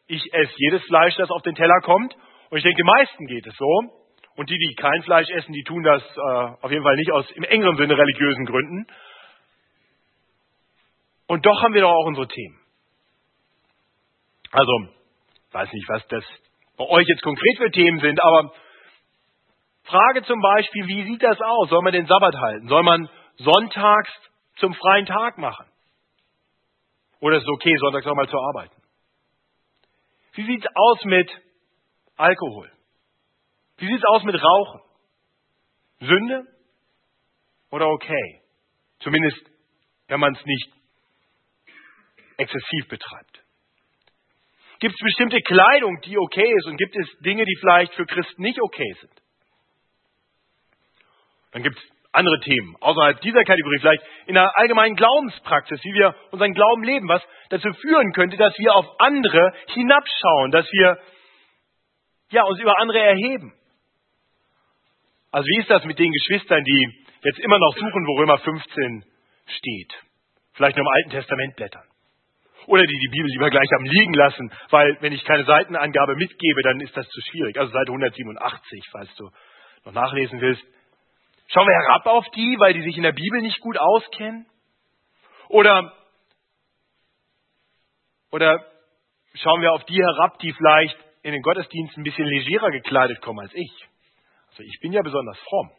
ich 0.07 0.23
esse 0.33 0.53
jedes 0.57 0.83
Fleisch, 0.85 1.15
das 1.17 1.31
auf 1.31 1.43
den 1.43 1.55
Teller 1.55 1.81
kommt. 1.83 2.15
Und 2.51 2.59
ich 2.59 2.65
denke, 2.65 2.83
den 2.83 2.87
meisten 2.87 3.27
geht 3.27 3.47
es 3.47 3.55
so. 3.57 4.03
Und 4.37 4.49
die, 4.49 4.57
die 4.57 4.75
kein 4.77 5.03
Fleisch 5.03 5.29
essen, 5.31 5.53
die 5.53 5.65
tun 5.65 5.83
das 5.83 6.03
äh, 6.03 6.63
auf 6.63 6.71
jeden 6.71 6.85
Fall 6.85 6.97
nicht 6.97 7.13
aus 7.13 7.31
im 7.33 7.43
engeren 7.45 7.77
Sinne 7.77 7.99
religiösen 7.99 8.47
Gründen. 8.47 8.87
Und 11.27 11.45
doch 11.45 11.63
haben 11.63 11.75
wir 11.75 11.83
doch 11.83 11.91
auch 11.91 12.07
unsere 12.07 12.29
Themen. 12.29 12.59
Also, 14.53 14.73
weiß 15.53 15.73
nicht, 15.73 15.89
was 15.89 16.07
das 16.09 16.25
bei 16.77 16.85
euch 16.85 17.07
jetzt 17.09 17.23
konkret 17.23 17.57
für 17.57 17.71
Themen 17.71 18.01
sind, 18.01 18.23
aber 18.23 18.53
Frage 19.85 20.23
zum 20.25 20.41
Beispiel, 20.41 20.87
wie 20.87 21.05
sieht 21.05 21.23
das 21.23 21.41
aus? 21.41 21.69
Soll 21.71 21.83
man 21.83 21.93
den 21.93 22.07
Sabbat 22.07 22.35
halten? 22.37 22.69
Soll 22.69 22.83
man 22.83 23.09
sonntags 23.37 24.11
zum 24.57 24.75
freien 24.75 25.07
Tag 25.07 25.39
machen? 25.39 25.67
Oder 27.21 27.37
ist 27.37 27.45
es 27.45 27.49
okay, 27.49 27.75
sonntags 27.79 28.07
auch 28.07 28.15
mal 28.15 28.29
zu 28.29 28.39
arbeiten? 28.39 28.83
Wie 30.35 30.47
sieht 30.47 30.65
es 30.65 30.71
aus 30.75 31.05
mit 31.05 31.31
Alkohol? 32.17 32.71
Wie 33.77 33.87
sieht 33.87 33.99
es 33.99 34.05
aus 34.05 34.23
mit 34.25 34.35
Rauchen? 34.35 34.81
Sünde 36.01 36.47
oder 37.71 37.89
okay? 37.89 38.43
Zumindest, 39.01 39.41
wenn 40.09 40.21
man 40.21 40.35
es 40.35 40.45
nicht 40.45 40.73
exzessiv 42.37 42.89
betreibt. 42.89 43.43
Gibt 44.81 44.95
es 44.95 45.01
bestimmte 45.01 45.41
Kleidung, 45.41 46.01
die 46.01 46.19
okay 46.19 46.53
ist 46.59 46.67
und 46.67 46.77
gibt 46.77 46.97
es 46.97 47.09
Dinge, 47.21 47.45
die 47.45 47.57
vielleicht 47.61 47.95
für 47.95 48.05
Christen 48.05 48.43
nicht 48.43 48.61
okay 48.61 48.93
sind? 49.01 49.23
Dann 51.53 51.63
gibt 51.63 51.79
es 51.79 51.85
andere 52.13 52.41
Themen 52.41 52.77
außerhalb 52.81 53.21
dieser 53.21 53.43
Kategorie, 53.45 53.79
vielleicht 53.81 54.03
in 54.27 54.35
der 54.35 54.57
allgemeinen 54.59 54.97
Glaubenspraxis, 54.97 55.83
wie 55.83 55.95
wir 55.95 56.15
unseren 56.31 56.53
Glauben 56.53 56.85
leben, 56.85 57.09
was 57.09 57.23
dazu 57.49 57.73
führen 57.73 58.13
könnte, 58.13 58.37
dass 58.37 58.57
wir 58.59 58.75
auf 58.75 58.87
andere 59.01 59.53
hinabschauen, 59.69 60.51
dass 60.51 60.67
wir 60.71 60.99
ja, 62.31 62.45
uns 62.45 62.61
über 62.61 62.79
andere 62.79 62.99
erheben. 62.99 63.53
Also 65.31 65.47
wie 65.47 65.61
ist 65.61 65.71
das 65.71 65.85
mit 65.85 65.99
den 65.99 66.13
Geschwistern, 66.13 66.63
die 66.65 67.07
jetzt 67.23 67.39
immer 67.39 67.59
noch 67.59 67.75
suchen, 67.77 68.07
wo 68.07 68.19
Römer 68.19 68.39
15 68.39 69.05
steht? 69.47 69.93
Vielleicht 70.55 70.77
nur 70.77 70.85
im 70.85 70.93
Alten 70.93 71.11
Testament 71.11 71.57
blättern. 71.57 71.85
Oder 72.67 72.83
die 72.83 72.99
die 72.99 73.09
Bibel 73.09 73.31
lieber 73.31 73.51
gleich 73.51 73.69
am 73.77 73.85
liegen 73.85 74.15
lassen, 74.15 74.53
weil 74.71 74.97
wenn 75.01 75.13
ich 75.13 75.25
keine 75.25 75.45
Seitenangabe 75.45 76.15
mitgebe, 76.17 76.63
dann 76.63 76.81
ist 76.81 76.97
das 76.97 77.09
zu 77.09 77.21
schwierig. 77.31 77.59
Also 77.59 77.73
Seite 77.73 77.91
187, 77.91 78.89
falls 78.91 79.15
du 79.17 79.29
noch 79.85 79.93
nachlesen 79.93 80.41
willst. 80.41 80.63
Schauen 81.53 81.67
wir 81.67 81.75
herab 81.75 82.07
auf 82.07 82.25
die, 82.31 82.57
weil 82.59 82.73
die 82.73 82.83
sich 82.83 82.97
in 82.97 83.03
der 83.03 83.13
Bibel 83.13 83.43
nicht 83.43 83.61
gut 83.61 83.77
auskennen? 83.77 84.47
Oder, 85.49 85.93
oder 88.31 88.65
schauen 89.35 89.61
wir 89.61 89.73
auf 89.73 89.85
die 89.85 90.01
herab, 90.03 90.39
die 90.39 90.51
vielleicht 90.55 90.97
in 91.23 91.33
den 91.33 91.43
Gottesdienst 91.43 91.97
ein 91.99 92.05
bisschen 92.05 92.27
legerer 92.27 92.71
gekleidet 92.71 93.21
kommen 93.21 93.41
als 93.41 93.53
ich? 93.53 93.71
Also 94.49 94.63
ich 94.63 94.79
bin 94.81 94.93
ja 94.93 95.03
besonders 95.03 95.39
fromm. 95.41 95.71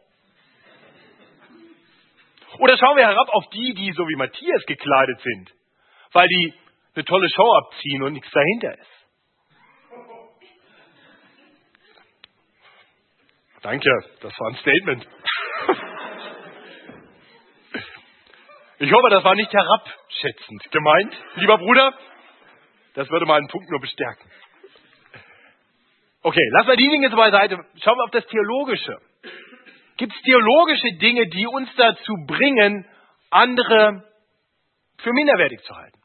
Oder 2.60 2.78
schauen 2.78 2.98
wir 2.98 3.08
herab 3.08 3.30
auf 3.30 3.50
die, 3.50 3.74
die 3.74 3.94
so 3.94 4.08
wie 4.08 4.16
Matthias 4.16 4.64
gekleidet 4.68 5.20
sind, 5.22 5.54
weil 6.12 6.28
die 6.28 6.54
eine 6.94 7.06
tolle 7.06 7.28
Show 7.32 7.52
abziehen 7.52 8.04
und 8.04 8.14
nichts 8.14 8.30
dahinter 8.30 8.78
ist. 8.78 8.94
Danke, 13.64 13.90
das 14.22 14.40
war 14.40 14.50
ein 14.50 14.56
Statement. 14.58 15.08
Ich 18.84 18.92
hoffe, 18.92 19.08
das 19.12 19.24
war 19.24 19.34
nicht 19.34 19.54
herabschätzend 19.54 20.70
gemeint, 20.70 21.16
lieber 21.36 21.58
Bruder. 21.58 21.94
Das 22.96 23.10
würde 23.10 23.26
mal 23.26 23.38
einen 23.38 23.48
Punkt 23.48 23.70
nur 23.70 23.80
bestärken. 23.80 24.30
Okay, 26.22 26.50
lassen 26.52 26.68
wir 26.68 26.76
die 26.76 26.90
Dinge 26.90 27.10
so 27.10 27.16
beiseite. 27.16 27.56
Schauen 27.82 27.98
wir 27.98 28.04
auf 28.04 28.12
das 28.12 28.28
Theologische. 28.28 28.98
Gibt 29.96 30.14
es 30.14 30.22
theologische 30.24 30.98
Dinge, 31.00 31.30
die 31.30 31.48
uns 31.48 31.70
dazu 31.78 32.14
bringen, 32.28 32.86
andere 33.30 34.04
für 34.98 35.14
minderwertig 35.14 35.62
zu 35.62 35.74
halten? 35.74 36.00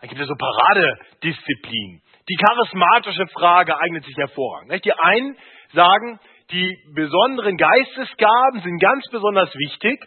Dann 0.00 0.08
gibt 0.08 0.20
es 0.20 0.28
so 0.28 0.34
Paradedisziplinen. 0.38 2.00
Die 2.28 2.36
charismatische 2.36 3.26
Frage 3.32 3.76
eignet 3.80 4.04
sich 4.04 4.16
hervorragend. 4.18 4.84
Die 4.84 4.92
einen 4.92 5.36
sagen, 5.72 6.20
die 6.52 6.78
besonderen 6.94 7.56
Geistesgaben 7.56 8.60
sind 8.60 8.80
ganz 8.80 9.04
besonders 9.10 9.52
wichtig 9.56 9.98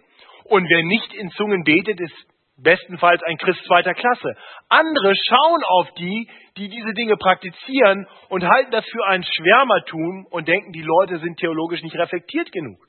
und 0.46 0.70
wer 0.70 0.84
nicht 0.84 1.14
in 1.14 1.30
Zungen 1.32 1.64
betet, 1.64 2.00
ist 2.00 2.16
bestenfalls 2.58 3.22
ein 3.24 3.38
Christ 3.38 3.64
zweiter 3.66 3.94
Klasse. 3.94 4.36
Andere 4.70 5.14
schauen 5.28 5.64
auf 5.64 5.94
die, 5.96 6.30
die 6.58 6.70
diese 6.70 6.94
Dinge 6.94 7.18
praktizieren 7.18 8.08
und 8.30 8.46
halten 8.46 8.72
das 8.72 8.86
für 8.86 9.06
ein 9.08 9.24
Schwärmertum 9.24 10.25
und 10.30 10.48
denken, 10.48 10.72
die 10.72 10.82
Leute 10.82 11.20
sind 11.20 11.38
theologisch 11.38 11.82
nicht 11.82 11.96
reflektiert 11.98 12.52
genug. 12.52 12.80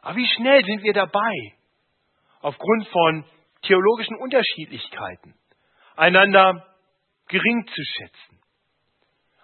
Aber 0.00 0.16
wie 0.16 0.26
schnell 0.26 0.64
sind 0.64 0.82
wir 0.82 0.94
dabei, 0.94 1.54
aufgrund 2.40 2.88
von 2.88 3.24
theologischen 3.62 4.16
Unterschiedlichkeiten 4.16 5.34
einander 5.96 6.66
gering 7.28 7.66
zu 7.66 7.82
schätzen, 7.82 8.40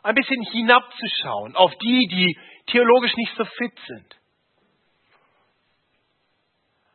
ein 0.02 0.14
bisschen 0.14 0.42
hinabzuschauen 0.42 1.56
auf 1.56 1.74
die, 1.76 2.06
die 2.08 2.38
theologisch 2.66 3.14
nicht 3.16 3.34
so 3.36 3.44
fit 3.44 3.78
sind. 3.86 4.17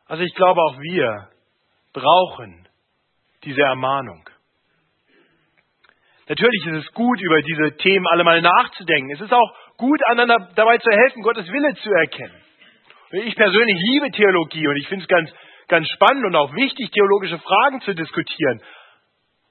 Also 0.06 0.22
ich 0.22 0.34
glaube, 0.34 0.60
auch 0.60 0.78
wir 0.78 1.28
brauchen 1.92 2.68
diese 3.44 3.62
Ermahnung. 3.62 4.28
Natürlich 6.28 6.66
ist 6.66 6.86
es 6.86 6.92
gut, 6.94 7.20
über 7.20 7.42
diese 7.42 7.76
Themen 7.76 8.06
alle 8.08 8.24
mal 8.24 8.40
nachzudenken. 8.40 9.10
Es 9.10 9.20
ist 9.20 9.32
auch 9.32 9.54
gut, 9.76 10.00
einander 10.06 10.50
dabei 10.54 10.78
zu 10.78 10.90
helfen, 10.90 11.22
Gottes 11.22 11.46
Wille 11.46 11.74
zu 11.76 11.90
erkennen. 11.90 12.40
Ich 13.10 13.36
persönlich 13.36 13.76
liebe 13.78 14.10
Theologie 14.10 14.66
und 14.66 14.76
ich 14.76 14.88
finde 14.88 15.04
es 15.04 15.08
ganz, 15.08 15.30
ganz 15.68 15.88
spannend 15.90 16.24
und 16.24 16.34
auch 16.34 16.52
wichtig, 16.54 16.90
theologische 16.90 17.38
Fragen 17.38 17.80
zu 17.82 17.94
diskutieren. 17.94 18.60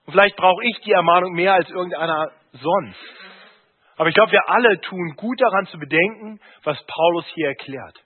Und 0.06 0.14
vielleicht 0.14 0.36
brauche 0.36 0.64
ich 0.66 0.80
die 0.82 0.92
Ermahnung 0.92 1.34
mehr 1.34 1.54
als 1.54 1.70
irgendeiner 1.70 2.32
sonst. 2.52 3.00
Aber 3.96 4.10
ich 4.10 4.16
glaube, 4.16 4.32
wir 4.32 4.50
alle 4.50 4.82
tun 4.82 5.14
gut 5.16 5.40
daran 5.40 5.68
zu 5.68 5.78
bedenken, 5.78 6.40
was 6.64 6.84
Paulus 6.86 7.26
hier 7.36 7.50
erklärt. 7.50 8.03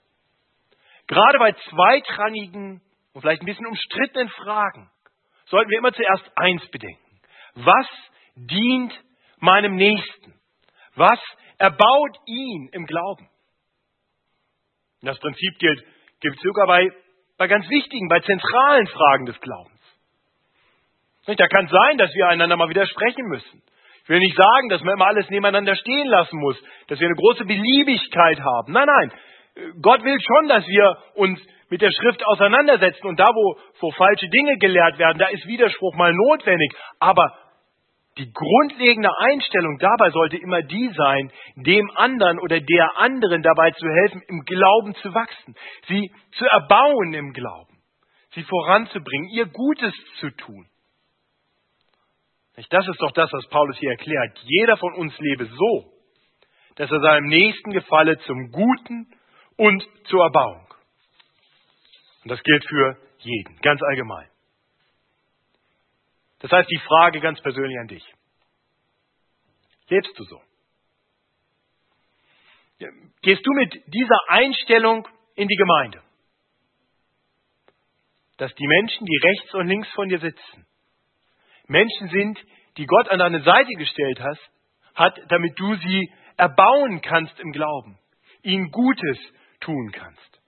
Gerade 1.08 1.40
bei 1.40 1.54
zweitrangigen 1.54 2.82
und 3.14 3.22
vielleicht 3.22 3.42
ein 3.42 3.46
bisschen 3.46 3.66
umstrittenen 3.66 4.30
Fragen 4.30 4.90
sollten 5.46 5.72
wir 5.72 5.80
immer 5.80 5.94
zuerst 5.94 6.30
eins 6.36 6.66
bedenken. 6.70 7.20
Was 7.56 7.88
dient 8.36 8.94
meinem 9.40 9.76
Nächsten? 9.76 10.34
Was 10.96 11.20
erbaut 11.58 12.18
ihn 12.26 12.70
im 12.74 12.86
Glauben? 12.86 13.30
Das 15.02 15.20
Prinzip 15.20 15.58
gilt, 15.60 15.84
gilt 16.20 16.40
sogar 16.42 16.68
bei, 16.68 16.92
bei 17.38 17.48
ganz 17.48 17.70
wichtigen, 17.70 18.10
bei 18.10 18.20
zentralen 18.20 18.88
Fragen 18.88 19.26
des 19.26 19.40
Glaubens. 19.40 19.80
Da 21.26 21.48
kann 21.48 21.66
es 21.66 21.72
sein, 21.72 21.98
dass 21.98 22.14
wir 22.14 22.28
einander 22.28 22.56
mal 22.56 22.70
widersprechen 22.70 23.28
müssen. 23.28 23.62
Ich 24.04 24.10
will 24.10 24.20
nicht 24.20 24.38
sagen, 24.38 24.70
dass 24.70 24.82
man 24.82 24.94
immer 24.94 25.08
alles 25.08 25.30
nebeneinander 25.30 25.76
stehen 25.76 26.08
lassen 26.08 26.40
muss, 26.40 26.58
dass 26.88 27.00
wir 27.00 27.08
eine 27.08 27.16
große 27.16 27.44
Beliebigkeit 27.44 28.40
haben. 28.40 28.72
Nein, 28.72 28.88
nein. 28.88 29.12
Gott 29.82 30.04
will 30.04 30.18
schon, 30.20 30.48
dass 30.48 30.68
wir 30.68 30.98
uns 31.16 31.40
mit 31.70 31.82
der 31.82 31.92
Schrift 31.92 32.26
auseinandersetzen 32.26 33.08
und 33.08 33.20
da, 33.20 33.26
wo, 33.26 33.60
wo 33.80 33.92
falsche 33.92 34.30
Dinge 34.30 34.58
gelehrt 34.58 34.98
werden, 34.98 35.18
da 35.18 35.28
ist 35.28 35.48
Widerspruch 35.48 35.96
mal 35.96 36.14
notwendig. 36.14 36.72
Aber 37.00 37.34
die 38.18 38.32
grundlegende 38.32 39.10
Einstellung 39.18 39.78
dabei 39.80 40.10
sollte 40.12 40.38
immer 40.38 40.62
die 40.62 40.90
sein, 40.96 41.32
dem 41.56 41.90
anderen 41.96 42.40
oder 42.40 42.60
der 42.60 42.98
anderen 42.98 43.44
dabei 43.44 43.72
zu 43.72 43.88
helfen, 43.88 44.22
im 44.28 44.42
Glauben 44.42 44.96
zu 44.96 45.14
wachsen, 45.14 45.56
sie 45.88 46.12
zu 46.32 46.46
erbauen 46.46 47.14
im 47.14 47.34
Glauben, 47.34 47.78
sie 48.34 48.44
voranzubringen, 48.44 49.30
ihr 49.30 49.46
Gutes 49.46 49.94
zu 50.20 50.30
tun. 50.32 50.68
Das 52.70 52.88
ist 52.88 53.00
doch 53.00 53.12
das, 53.12 53.32
was 53.32 53.48
Paulus 53.50 53.78
hier 53.78 53.92
erklärt. 53.92 54.40
Jeder 54.46 54.78
von 54.78 54.94
uns 54.96 55.16
lebe 55.20 55.46
so, 55.46 55.92
dass 56.76 56.90
er 56.90 57.00
seinem 57.02 57.28
Nächsten 57.28 57.72
gefalle 57.72 58.18
zum 58.20 58.52
Guten 58.52 59.08
und 59.58 59.86
zur 60.06 60.24
Erbauung. 60.24 60.66
Und 62.24 62.32
das 62.32 62.42
gilt 62.44 62.66
für 62.68 62.98
jeden, 63.20 63.58
ganz 63.58 63.82
allgemein. 63.84 64.30
Das 66.40 66.52
heißt, 66.52 66.70
die 66.70 66.82
Frage 66.88 67.20
ganz 67.20 67.42
persönlich 67.42 67.78
an 67.80 67.88
dich. 67.88 68.04
Lebst 69.90 70.18
du 70.18 70.24
so? 70.24 70.42
Gehst 73.22 73.46
du 73.46 73.52
mit 73.54 73.74
dieser 73.88 74.20
Einstellung 74.28 75.08
in 75.36 75.48
die 75.48 75.56
Gemeinde? 75.56 76.02
Dass 78.38 78.54
die 78.54 78.68
Menschen, 78.68 79.06
die 79.06 79.18
rechts 79.28 79.54
und 79.56 79.68
links 79.68 79.90
von 79.94 80.10
dir 80.10 80.20
sitzen, 80.20 80.68
Menschen 81.68 82.10
sind, 82.10 82.40
die 82.78 82.86
Gott 82.86 83.10
an 83.10 83.20
deine 83.20 83.42
Seite 83.42 83.74
gestellt 83.74 84.20
hast, 84.20 84.52
hat, 84.94 85.20
damit 85.30 85.60
du 85.60 85.76
sie 85.76 86.12
erbauen 86.38 87.02
kannst 87.02 87.40
im 87.40 87.52
Glauben, 87.52 87.98
ihnen 88.44 88.70
Gutes 88.70 89.18
tun 89.60 89.92
kannst. 89.92 90.42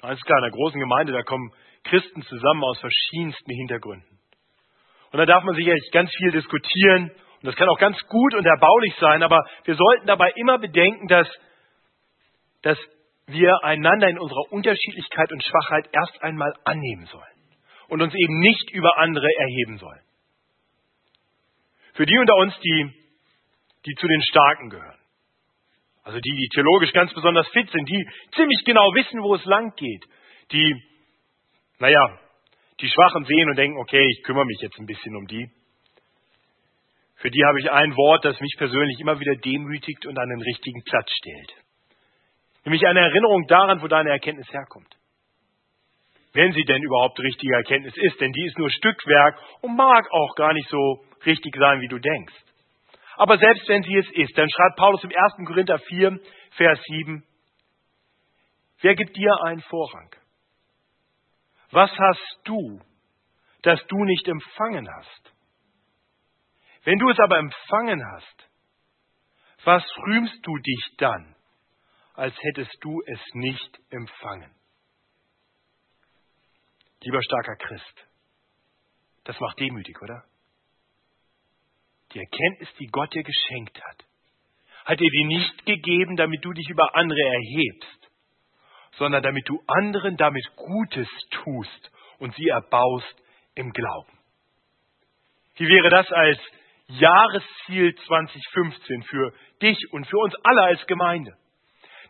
Alles 0.00 0.20
klar, 0.20 0.38
in 0.38 0.44
einer 0.44 0.52
großen 0.52 0.78
Gemeinde, 0.78 1.12
da 1.12 1.22
kommen 1.22 1.50
Christen 1.84 2.22
zusammen 2.22 2.62
aus 2.64 2.78
verschiedensten 2.80 3.50
Hintergründen. 3.50 4.18
Und 5.12 5.18
da 5.18 5.26
darf 5.26 5.44
man 5.44 5.54
sicherlich 5.54 5.90
ganz 5.92 6.10
viel 6.16 6.32
diskutieren 6.32 7.10
und 7.44 7.48
das 7.48 7.56
kann 7.56 7.68
auch 7.68 7.78
ganz 7.78 7.98
gut 8.08 8.34
und 8.34 8.46
erbaulich 8.46 8.94
sein, 8.98 9.22
aber 9.22 9.38
wir 9.64 9.74
sollten 9.74 10.06
dabei 10.06 10.32
immer 10.36 10.58
bedenken, 10.58 11.08
dass, 11.08 11.28
dass 12.62 12.78
wir 13.26 13.62
einander 13.62 14.08
in 14.08 14.18
unserer 14.18 14.50
Unterschiedlichkeit 14.50 15.30
und 15.30 15.44
Schwachheit 15.44 15.88
erst 15.92 16.22
einmal 16.22 16.54
annehmen 16.64 17.06
sollen 17.06 17.36
und 17.88 18.00
uns 18.00 18.14
eben 18.14 18.40
nicht 18.40 18.70
über 18.70 18.96
andere 18.98 19.28
erheben 19.38 19.78
sollen. 19.78 20.00
Für 21.92 22.06
die 22.06 22.18
unter 22.18 22.34
uns, 22.36 22.58
die, 22.60 22.90
die 23.86 23.94
zu 23.94 24.06
den 24.06 24.22
Starken 24.22 24.70
gehören. 24.70 24.98
Also 26.04 26.20
die, 26.20 26.36
die 26.36 26.48
theologisch 26.54 26.92
ganz 26.92 27.12
besonders 27.14 27.48
fit 27.48 27.70
sind, 27.70 27.88
die 27.88 28.06
ziemlich 28.36 28.62
genau 28.64 28.94
wissen, 28.94 29.22
wo 29.22 29.34
es 29.34 29.44
lang 29.46 29.74
geht. 29.74 30.04
Die, 30.52 30.82
naja, 31.78 32.20
die 32.80 32.88
Schwachen 32.88 33.24
sehen 33.24 33.48
und 33.48 33.56
denken, 33.56 33.78
okay, 33.78 34.06
ich 34.10 34.22
kümmere 34.22 34.44
mich 34.44 34.60
jetzt 34.60 34.78
ein 34.78 34.86
bisschen 34.86 35.16
um 35.16 35.26
die. 35.26 35.48
Für 37.16 37.30
die 37.30 37.44
habe 37.46 37.58
ich 37.58 37.70
ein 37.70 37.96
Wort, 37.96 38.24
das 38.24 38.38
mich 38.38 38.54
persönlich 38.58 39.00
immer 39.00 39.18
wieder 39.18 39.34
demütigt 39.36 40.04
und 40.04 40.18
an 40.18 40.28
den 40.28 40.42
richtigen 40.42 40.82
Platz 40.84 41.10
stellt. 41.10 41.54
Nämlich 42.66 42.86
eine 42.86 43.00
Erinnerung 43.00 43.46
daran, 43.46 43.80
wo 43.80 43.88
deine 43.88 44.10
Erkenntnis 44.10 44.50
herkommt. 44.52 44.94
Wenn 46.34 46.52
sie 46.52 46.64
denn 46.64 46.82
überhaupt 46.82 47.18
richtige 47.20 47.54
Erkenntnis 47.54 47.96
ist, 47.96 48.20
denn 48.20 48.32
die 48.32 48.44
ist 48.44 48.58
nur 48.58 48.68
Stückwerk 48.68 49.38
und 49.62 49.74
mag 49.76 50.06
auch 50.10 50.34
gar 50.34 50.52
nicht 50.52 50.68
so 50.68 51.04
richtig 51.24 51.54
sein, 51.56 51.80
wie 51.80 51.88
du 51.88 51.98
denkst. 51.98 52.34
Aber 53.16 53.38
selbst 53.38 53.68
wenn 53.68 53.82
sie 53.82 53.96
es 53.96 54.10
ist, 54.12 54.36
dann 54.36 54.48
schreibt 54.50 54.76
Paulus 54.76 55.04
im 55.04 55.10
1. 55.10 55.46
Korinther 55.46 55.78
4, 55.78 56.18
Vers 56.52 56.80
7, 56.88 57.24
wer 58.80 58.94
gibt 58.94 59.16
dir 59.16 59.36
einen 59.44 59.60
Vorrang? 59.62 60.14
Was 61.70 61.90
hast 61.90 62.40
du, 62.44 62.80
das 63.62 63.84
du 63.86 64.04
nicht 64.04 64.26
empfangen 64.28 64.88
hast? 64.88 65.32
Wenn 66.84 66.98
du 66.98 67.08
es 67.08 67.18
aber 67.18 67.38
empfangen 67.38 68.04
hast, 68.12 68.50
was 69.64 69.82
rühmst 70.06 70.46
du 70.46 70.56
dich 70.58 70.94
dann, 70.98 71.34
als 72.14 72.36
hättest 72.38 72.76
du 72.80 73.00
es 73.06 73.20
nicht 73.32 73.80
empfangen? 73.90 74.54
Lieber 77.00 77.22
starker 77.22 77.56
Christ, 77.56 78.06
das 79.24 79.38
macht 79.40 79.58
demütig, 79.58 80.00
oder? 80.02 80.24
Die 82.14 82.20
Erkenntnis, 82.20 82.68
die 82.78 82.86
Gott 82.86 83.12
dir 83.12 83.24
geschenkt 83.24 83.82
hat, 83.82 84.04
hat 84.84 85.00
er 85.00 85.10
dir 85.10 85.26
nicht 85.26 85.66
gegeben, 85.66 86.16
damit 86.16 86.44
du 86.44 86.52
dich 86.52 86.68
über 86.68 86.94
andere 86.94 87.20
erhebst, 87.20 88.10
sondern 88.92 89.22
damit 89.22 89.48
du 89.48 89.60
anderen 89.66 90.16
damit 90.16 90.44
Gutes 90.56 91.08
tust 91.30 91.90
und 92.18 92.34
sie 92.36 92.48
erbaust 92.48 93.16
im 93.54 93.72
Glauben. 93.72 94.12
Wie 95.56 95.68
wäre 95.68 95.90
das 95.90 96.10
als 96.12 96.38
Jahresziel 96.86 97.94
2015 98.06 99.02
für 99.04 99.32
dich 99.62 99.78
und 99.92 100.06
für 100.06 100.18
uns 100.18 100.34
alle 100.44 100.62
als 100.62 100.86
Gemeinde? 100.86 101.32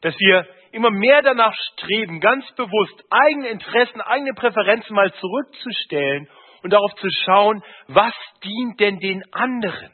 Dass 0.01 0.19
wir 0.19 0.47
immer 0.73 0.91
mehr 0.91 1.23
danach 1.23 1.55
streben, 1.73 2.21
ganz 2.21 2.45
bewusst 2.57 3.05
eigene 3.09 3.49
Interessen, 3.49 4.01
eigene 4.01 4.35
Präferenzen 4.35 4.95
mal 4.95 5.13
zurückzustellen 5.15 6.29
und 6.65 6.71
darauf 6.71 6.95
zu 6.95 7.07
schauen, 7.27 7.63
was 7.89 8.15
dient 8.43 8.81
denn 8.81 8.99
den 8.99 9.23
anderen? 9.35 9.93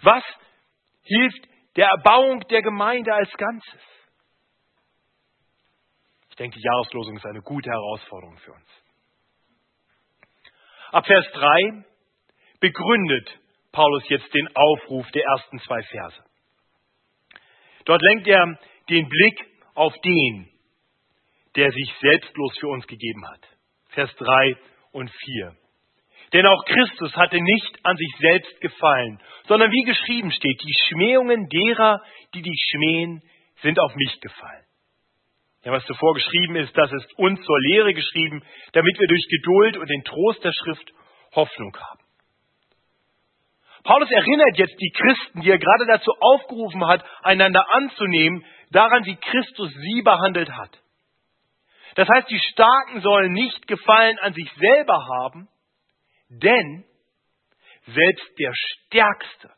Was 0.00 0.24
hilft 1.02 1.46
der 1.76 1.88
Erbauung 1.88 2.40
der 2.48 2.62
Gemeinde 2.62 3.12
als 3.12 3.30
Ganzes? 3.32 3.82
Ich 6.30 6.36
denke, 6.36 6.56
die 6.58 6.64
Jahreslosung 6.64 7.16
ist 7.16 7.26
eine 7.26 7.42
gute 7.42 7.68
Herausforderung 7.68 8.38
für 8.38 8.52
uns. 8.52 8.66
Ab 10.90 11.06
Vers 11.06 11.26
3 11.34 11.84
begründet 12.60 13.38
Paulus 13.70 14.08
jetzt 14.08 14.32
den 14.32 14.48
Aufruf 14.56 15.06
der 15.10 15.24
ersten 15.24 15.58
zwei 15.60 15.82
Verse. 15.82 16.24
Dort 17.84 18.00
lenkt 18.00 18.26
er 18.26 18.58
den 18.88 19.06
Blick 19.06 19.46
auf 19.74 19.94
den, 20.02 20.48
der 21.56 21.70
sich 21.70 21.94
selbstlos 22.00 22.56
für 22.58 22.68
uns 22.68 22.86
gegeben 22.86 23.28
hat. 23.28 23.46
Vers 23.90 24.10
3 24.16 24.56
und 24.92 25.10
4. 25.10 25.59
Denn 26.32 26.46
auch 26.46 26.64
Christus 26.64 27.14
hatte 27.16 27.40
nicht 27.40 27.78
an 27.84 27.96
sich 27.96 28.12
selbst 28.20 28.60
gefallen, 28.60 29.20
sondern 29.48 29.70
wie 29.70 29.82
geschrieben 29.82 30.30
steht, 30.30 30.60
die 30.62 30.74
Schmähungen 30.88 31.48
derer, 31.48 32.00
die 32.34 32.42
dich 32.42 32.68
schmähen, 32.70 33.22
sind 33.62 33.80
auf 33.80 33.94
mich 33.96 34.20
gefallen. 34.20 34.64
Ja, 35.64 35.72
was 35.72 35.84
zuvor 35.84 36.14
geschrieben 36.14 36.56
ist, 36.56 36.76
das 36.76 36.90
ist 36.92 37.18
uns 37.18 37.40
zur 37.42 37.60
Lehre 37.60 37.92
geschrieben, 37.92 38.42
damit 38.72 38.98
wir 38.98 39.08
durch 39.08 39.26
Geduld 39.28 39.76
und 39.76 39.90
den 39.90 40.04
Trost 40.04 40.42
der 40.42 40.52
Schrift 40.52 40.90
Hoffnung 41.34 41.76
haben. 41.76 42.00
Paulus 43.82 44.10
erinnert 44.10 44.56
jetzt 44.56 44.78
die 44.80 44.90
Christen, 44.90 45.40
die 45.40 45.50
er 45.50 45.58
gerade 45.58 45.86
dazu 45.86 46.12
aufgerufen 46.20 46.86
hat, 46.86 47.04
einander 47.22 47.64
anzunehmen, 47.72 48.44
daran, 48.70 49.04
wie 49.04 49.16
Christus 49.16 49.72
sie 49.72 50.02
behandelt 50.02 50.50
hat. 50.50 50.78
Das 51.94 52.08
heißt, 52.08 52.30
die 52.30 52.38
Starken 52.38 53.00
sollen 53.00 53.32
nicht 53.32 53.66
Gefallen 53.66 54.18
an 54.20 54.32
sich 54.32 54.50
selber 54.58 54.98
haben, 55.18 55.48
denn 56.30 56.84
selbst 57.86 58.38
der 58.38 58.52
Stärkste, 58.54 59.50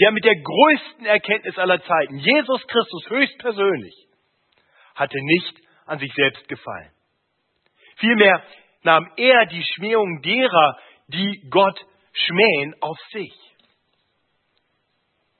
der 0.00 0.10
mit 0.12 0.24
der 0.24 0.34
größten 0.36 1.06
Erkenntnis 1.06 1.58
aller 1.58 1.82
Zeiten, 1.82 2.18
Jesus 2.18 2.66
Christus 2.66 3.10
höchstpersönlich, 3.10 3.94
hatte 4.94 5.18
nicht 5.20 5.60
an 5.86 5.98
sich 5.98 6.12
selbst 6.14 6.48
gefallen. 6.48 6.90
Vielmehr 7.96 8.42
nahm 8.82 9.08
er 9.16 9.46
die 9.46 9.64
Schmähung 9.74 10.20
derer, 10.22 10.78
die 11.08 11.46
Gott 11.50 11.78
schmähen, 12.12 12.74
auf 12.80 12.98
sich. 13.12 13.32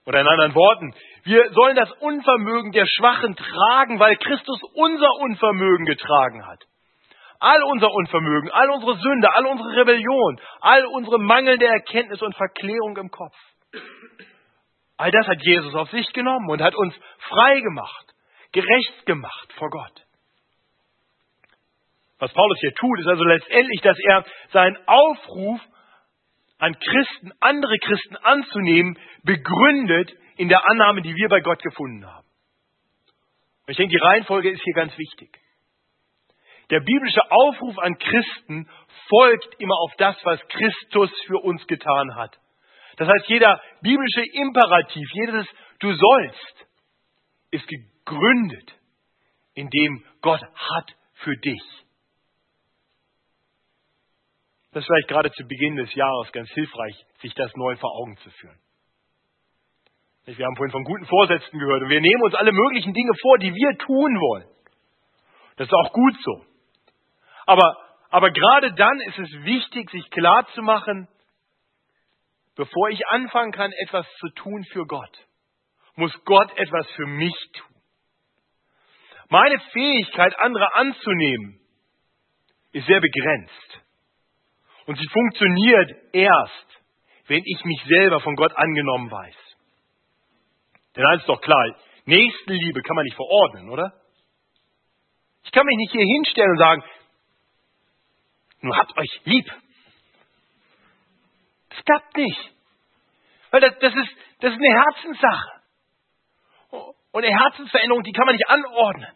Oder 0.07 0.21
in 0.21 0.29
anderen 0.29 0.55
Worten, 0.55 0.95
wir 1.25 1.51
sollen 1.53 1.77
das 1.77 1.91
Unvermögen 1.93 2.73
der 2.73 2.87
Schwachen 2.87 3.35
tragen, 3.35 3.99
weil 3.99 4.17
Christus 4.17 4.61
unser 4.75 5.11
Unvermögen 5.21 5.87
getragen 5.87 6.47
hat. 6.47 6.63
All 7.41 7.63
unser 7.65 7.93
Unvermögen, 7.93 8.51
all 8.51 8.71
unsere 8.71 8.97
Sünde, 8.99 9.33
all 9.35 9.47
unsere 9.47 9.77
Rebellion, 9.77 10.41
all 10.61 10.87
unsere 10.87 11.19
mangelnde 11.19 11.67
Erkenntnis 11.67 12.23
und 12.23 12.35
Verklärung 12.37 12.97
im 12.97 13.11
Kopf. 13.11 13.37
All 14.97 15.11
das 15.11 15.27
hat 15.27 15.43
Jesus 15.43 15.75
auf 15.75 15.91
sich 15.91 16.13
genommen 16.13 16.49
und 16.49 16.63
hat 16.63 16.75
uns 16.75 16.95
frei 17.19 17.61
gemacht, 17.61 18.15
gerecht 18.53 19.07
gemacht 19.07 19.53
vor 19.59 19.71
Gott. 19.71 20.05
Was 22.19 22.33
Paulus 22.33 22.59
hier 22.61 22.75
tut, 22.75 23.01
ist 23.01 23.09
also 23.09 23.25
letztendlich, 23.25 23.81
dass 23.83 23.99
er 23.99 24.25
seinen 24.53 24.79
Aufruf 24.87 25.61
an 26.59 26.79
Christen, 26.79 27.33
andere 27.41 27.77
Christen 27.79 28.17
anzunehmen, 28.17 28.99
begründet 29.25 30.13
in 30.37 30.49
der 30.49 30.67
Annahme, 30.71 31.03
die 31.03 31.15
wir 31.15 31.29
bei 31.29 31.41
Gott 31.41 31.63
gefunden 31.63 32.07
haben. 32.07 32.27
Ich 33.67 33.77
denke, 33.77 33.93
die 33.93 34.03
Reihenfolge 34.03 34.51
ist 34.51 34.63
hier 34.63 34.75
ganz 34.75 34.97
wichtig. 34.97 35.39
Der 36.71 36.81
biblische 36.81 37.21
Aufruf 37.31 37.79
an 37.79 37.99
Christen 37.99 38.69
folgt 39.09 39.61
immer 39.61 39.75
auf 39.81 39.93
das, 39.99 40.17
was 40.25 40.41
Christus 40.49 41.11
für 41.27 41.39
uns 41.39 41.67
getan 41.67 42.15
hat. 42.15 42.39
Das 42.97 43.09
heißt, 43.09 43.29
jeder 43.29 43.61
biblische 43.83 44.23
Imperativ, 44.33 45.09
jedes 45.13 45.47
Du 45.81 45.93
sollst, 45.93 46.67
ist 47.51 47.67
gegründet 47.69 48.73
in 49.55 49.69
dem 49.69 50.05
Gott 50.23 50.41
hat 50.41 50.97
für 51.15 51.37
dich. 51.37 51.63
Das 54.73 54.83
ist 54.83 54.87
vielleicht 54.87 55.09
gerade 55.09 55.31
zu 55.33 55.45
Beginn 55.47 55.77
des 55.77 55.95
Jahres 55.95 56.33
ganz 56.33 56.51
hilfreich, 56.51 57.05
sich 57.21 57.35
das 57.35 57.53
neu 57.55 57.77
vor 57.77 57.93
Augen 57.97 58.17
zu 58.19 58.31
führen. 58.31 58.59
Wir 60.25 60.47
haben 60.47 60.57
vorhin 60.57 60.73
von 60.73 60.85
guten 60.85 61.05
Vorsätzen 61.05 61.59
gehört 61.59 61.83
und 61.83 61.91
wir 61.91 62.01
nehmen 62.01 62.23
uns 62.23 62.35
alle 62.35 62.51
möglichen 62.51 62.95
Dinge 62.95 63.13
vor, 63.21 63.39
die 63.39 63.53
wir 63.53 63.79
tun 63.79 64.21
wollen. 64.21 64.49
Das 65.57 65.69
ist 65.69 65.75
auch 65.75 65.93
gut 65.93 66.15
so. 66.25 66.45
Aber, 67.47 67.77
aber 68.11 68.31
gerade 68.31 68.73
dann 68.75 69.01
ist 69.01 69.19
es 69.19 69.33
wichtig, 69.45 69.91
sich 69.91 70.11
klar 70.11 70.47
zu 70.55 70.63
machen, 70.63 71.09
bevor 72.57 72.89
ich 72.91 73.07
anfangen 73.09 73.53
kann, 73.53 73.73
etwas 73.73 74.07
zu 74.21 74.29
tun 74.31 74.65
für 74.73 74.87
Gott, 74.87 75.19
muss 75.97 76.13
Gott 76.25 76.57
etwas 76.57 76.89
für 76.93 77.07
mich 77.07 77.35
tun. 77.53 77.77
Meine 79.29 79.59
Fähigkeit, 79.73 80.39
andere 80.39 80.75
anzunehmen, 80.75 81.61
ist 82.73 82.87
sehr 82.87 83.01
begrenzt. 83.01 83.81
Und 84.87 84.99
sie 84.99 85.09
funktioniert 85.09 85.91
erst, 86.13 86.83
wenn 87.27 87.43
ich 87.45 87.65
mich 87.65 87.83
selber 87.87 88.21
von 88.21 88.37
Gott 88.37 88.55
angenommen 88.57 89.11
weiß. 89.11 89.37
Denn 90.97 91.07
eins 91.07 91.23
ist 91.23 91.29
doch 91.29 91.41
klar, 91.41 91.75
Nächstenliebe 92.05 92.83
kann 92.83 92.97
man 92.97 93.05
nicht 93.05 93.17
verordnen, 93.17 93.71
oder? 93.71 93.93
Ich 95.45 95.53
kann 95.53 95.65
mich 95.65 95.77
nicht 95.77 95.93
hier 95.93 96.05
hinstellen 96.05 96.51
und 96.51 96.59
sagen, 96.59 96.85
nur 98.65 98.77
habt 98.77 98.97
euch 98.97 99.21
lieb. 99.25 99.47
Das 101.71 101.85
klappt 101.85 102.17
nicht. 102.17 102.51
Weil 103.51 103.61
das, 103.61 103.79
das, 103.79 103.95
ist, 103.95 104.17
das 104.41 104.53
ist 104.53 104.59
eine 104.59 104.85
Herzenssache. 104.85 105.51
Und 107.13 107.25
eine 107.25 107.39
Herzensveränderung, 107.39 108.03
die 108.03 108.13
kann 108.13 108.27
man 108.27 108.35
nicht 108.35 108.49
anordnen. 108.49 109.13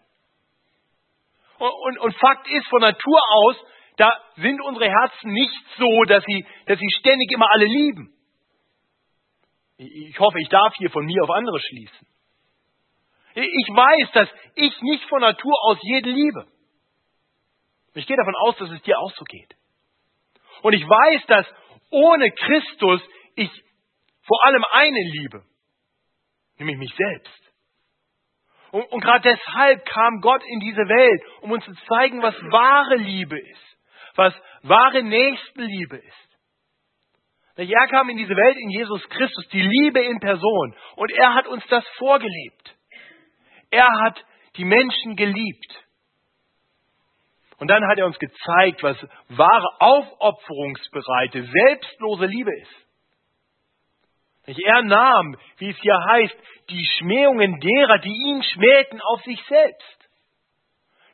Und, 1.58 1.70
und, 1.70 1.98
und 1.98 2.16
Fakt 2.18 2.48
ist, 2.48 2.68
von 2.68 2.80
Natur 2.80 3.20
aus, 3.28 3.56
da 3.96 4.12
sind 4.36 4.60
unsere 4.62 4.88
Herzen 4.88 5.32
nicht 5.32 5.64
so, 5.76 6.04
dass 6.04 6.22
sie, 6.24 6.46
dass 6.66 6.78
sie 6.78 6.90
ständig 7.00 7.32
immer 7.32 7.50
alle 7.52 7.64
lieben. 7.64 8.14
Ich 9.76 10.18
hoffe, 10.18 10.40
ich 10.40 10.48
darf 10.48 10.74
hier 10.76 10.90
von 10.90 11.04
mir 11.04 11.22
auf 11.24 11.30
andere 11.30 11.58
schließen. 11.60 12.06
Ich 13.34 13.68
weiß, 13.68 14.12
dass 14.12 14.28
ich 14.54 14.80
nicht 14.82 15.04
von 15.08 15.20
Natur 15.20 15.52
aus 15.64 15.78
jeden 15.82 16.14
liebe. 16.14 16.46
Ich 17.98 18.06
gehe 18.06 18.16
davon 18.16 18.34
aus, 18.36 18.56
dass 18.58 18.70
es 18.70 18.82
dir 18.82 18.98
auch 18.98 19.12
so 19.12 19.24
geht. 19.24 19.54
Und 20.62 20.72
ich 20.72 20.82
weiß, 20.82 21.26
dass 21.26 21.46
ohne 21.90 22.30
Christus 22.30 23.00
ich 23.34 23.50
vor 24.26 24.44
allem 24.46 24.64
eine 24.72 25.00
Liebe, 25.00 25.44
nämlich 26.58 26.76
mich 26.76 26.94
selbst. 26.94 27.52
Und, 28.70 28.82
und 28.92 29.00
gerade 29.00 29.34
deshalb 29.34 29.84
kam 29.86 30.20
Gott 30.20 30.42
in 30.44 30.60
diese 30.60 30.88
Welt, 30.88 31.22
um 31.40 31.52
uns 31.52 31.64
zu 31.64 31.74
zeigen, 31.86 32.22
was 32.22 32.34
wahre 32.50 32.96
Liebe 32.96 33.38
ist, 33.38 33.78
was 34.14 34.34
wahre 34.62 35.02
Nächstenliebe 35.02 35.96
ist. 35.96 36.28
Er 37.56 37.88
kam 37.88 38.08
in 38.08 38.16
diese 38.16 38.36
Welt 38.36 38.56
in 38.56 38.70
Jesus 38.70 39.02
Christus, 39.08 39.48
die 39.48 39.62
Liebe 39.62 40.00
in 40.00 40.20
Person. 40.20 40.76
Und 40.94 41.10
er 41.10 41.34
hat 41.34 41.48
uns 41.48 41.66
das 41.68 41.84
vorgelebt. 41.96 42.76
Er 43.70 43.88
hat 44.04 44.24
die 44.56 44.64
Menschen 44.64 45.16
geliebt. 45.16 45.84
Und 47.58 47.68
dann 47.68 47.86
hat 47.88 47.98
er 47.98 48.06
uns 48.06 48.18
gezeigt, 48.18 48.82
was 48.82 48.96
wahre 49.28 49.80
aufopferungsbereite, 49.80 51.42
selbstlose 51.42 52.26
Liebe 52.26 52.52
ist. 52.56 52.88
Er 54.64 54.82
nahm, 54.82 55.36
wie 55.58 55.68
es 55.68 55.76
hier 55.80 55.98
heißt, 56.08 56.36
die 56.70 56.86
Schmähungen 56.98 57.60
derer, 57.60 57.98
die 57.98 58.16
ihn 58.28 58.42
schmähten, 58.42 59.00
auf 59.00 59.22
sich 59.22 59.42
selbst. 59.46 60.08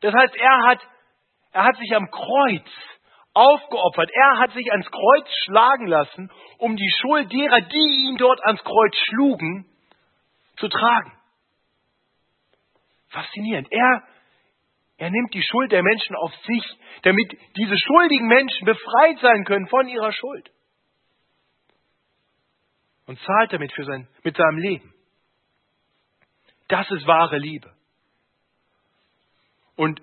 Das 0.02 0.14
heißt, 0.14 0.36
er 0.36 0.62
hat, 0.66 0.80
er 1.52 1.64
hat 1.64 1.76
sich 1.76 1.96
am 1.96 2.08
Kreuz 2.10 2.68
aufgeopfert. 3.32 4.10
Er 4.12 4.38
hat 4.38 4.52
sich 4.52 4.70
ans 4.70 4.88
Kreuz 4.90 5.28
schlagen 5.44 5.86
lassen, 5.88 6.30
um 6.58 6.76
die 6.76 6.90
Schuld 7.00 7.32
derer, 7.32 7.60
die 7.62 8.06
ihn 8.06 8.16
dort 8.16 8.44
ans 8.44 8.62
Kreuz 8.62 8.94
schlugen, 9.08 9.66
zu 10.56 10.68
tragen. 10.68 11.12
Faszinierend. 13.08 13.68
Er, 13.70 14.02
er 14.96 15.10
nimmt 15.10 15.34
die 15.34 15.42
Schuld 15.42 15.72
der 15.72 15.82
Menschen 15.82 16.14
auf 16.16 16.32
sich, 16.46 16.64
damit 17.02 17.36
diese 17.56 17.74
schuldigen 17.78 18.26
Menschen 18.26 18.64
befreit 18.64 19.18
sein 19.20 19.44
können 19.44 19.66
von 19.68 19.88
ihrer 19.88 20.12
Schuld. 20.12 20.50
Und 23.06 23.18
zahlt 23.20 23.52
damit 23.52 23.72
für 23.72 23.84
sein, 23.84 24.08
mit 24.22 24.36
seinem 24.36 24.58
Leben. 24.58 24.94
Das 26.68 26.90
ist 26.90 27.06
wahre 27.06 27.38
Liebe. 27.38 27.72
Und 29.76 30.00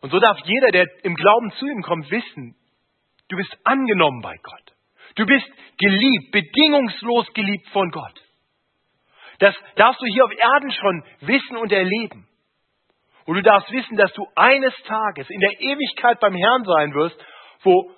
und 0.00 0.10
so 0.10 0.18
darf 0.18 0.38
jeder, 0.44 0.68
der 0.68 1.04
im 1.04 1.14
Glauben 1.14 1.52
zu 1.52 1.66
ihm 1.66 1.82
kommt, 1.82 2.10
wissen, 2.10 2.56
du 3.28 3.36
bist 3.36 3.54
angenommen 3.64 4.22
bei 4.22 4.36
Gott. 4.42 4.74
Du 5.16 5.26
bist 5.26 5.46
geliebt, 5.78 6.32
bedingungslos 6.32 7.26
geliebt 7.34 7.68
von 7.68 7.90
Gott. 7.90 8.22
Das 9.38 9.54
darfst 9.76 10.00
du 10.00 10.06
hier 10.06 10.24
auf 10.24 10.32
Erden 10.32 10.70
schon 10.70 11.04
wissen 11.20 11.56
und 11.56 11.72
erleben. 11.72 12.26
Und 13.26 13.36
du 13.36 13.42
darfst 13.42 13.70
wissen, 13.70 13.96
dass 13.96 14.12
du 14.14 14.26
eines 14.34 14.74
Tages 14.84 15.28
in 15.30 15.40
der 15.40 15.60
Ewigkeit 15.60 16.20
beim 16.20 16.34
Herrn 16.34 16.64
sein 16.64 16.94
wirst, 16.94 17.16
wo 17.62 17.90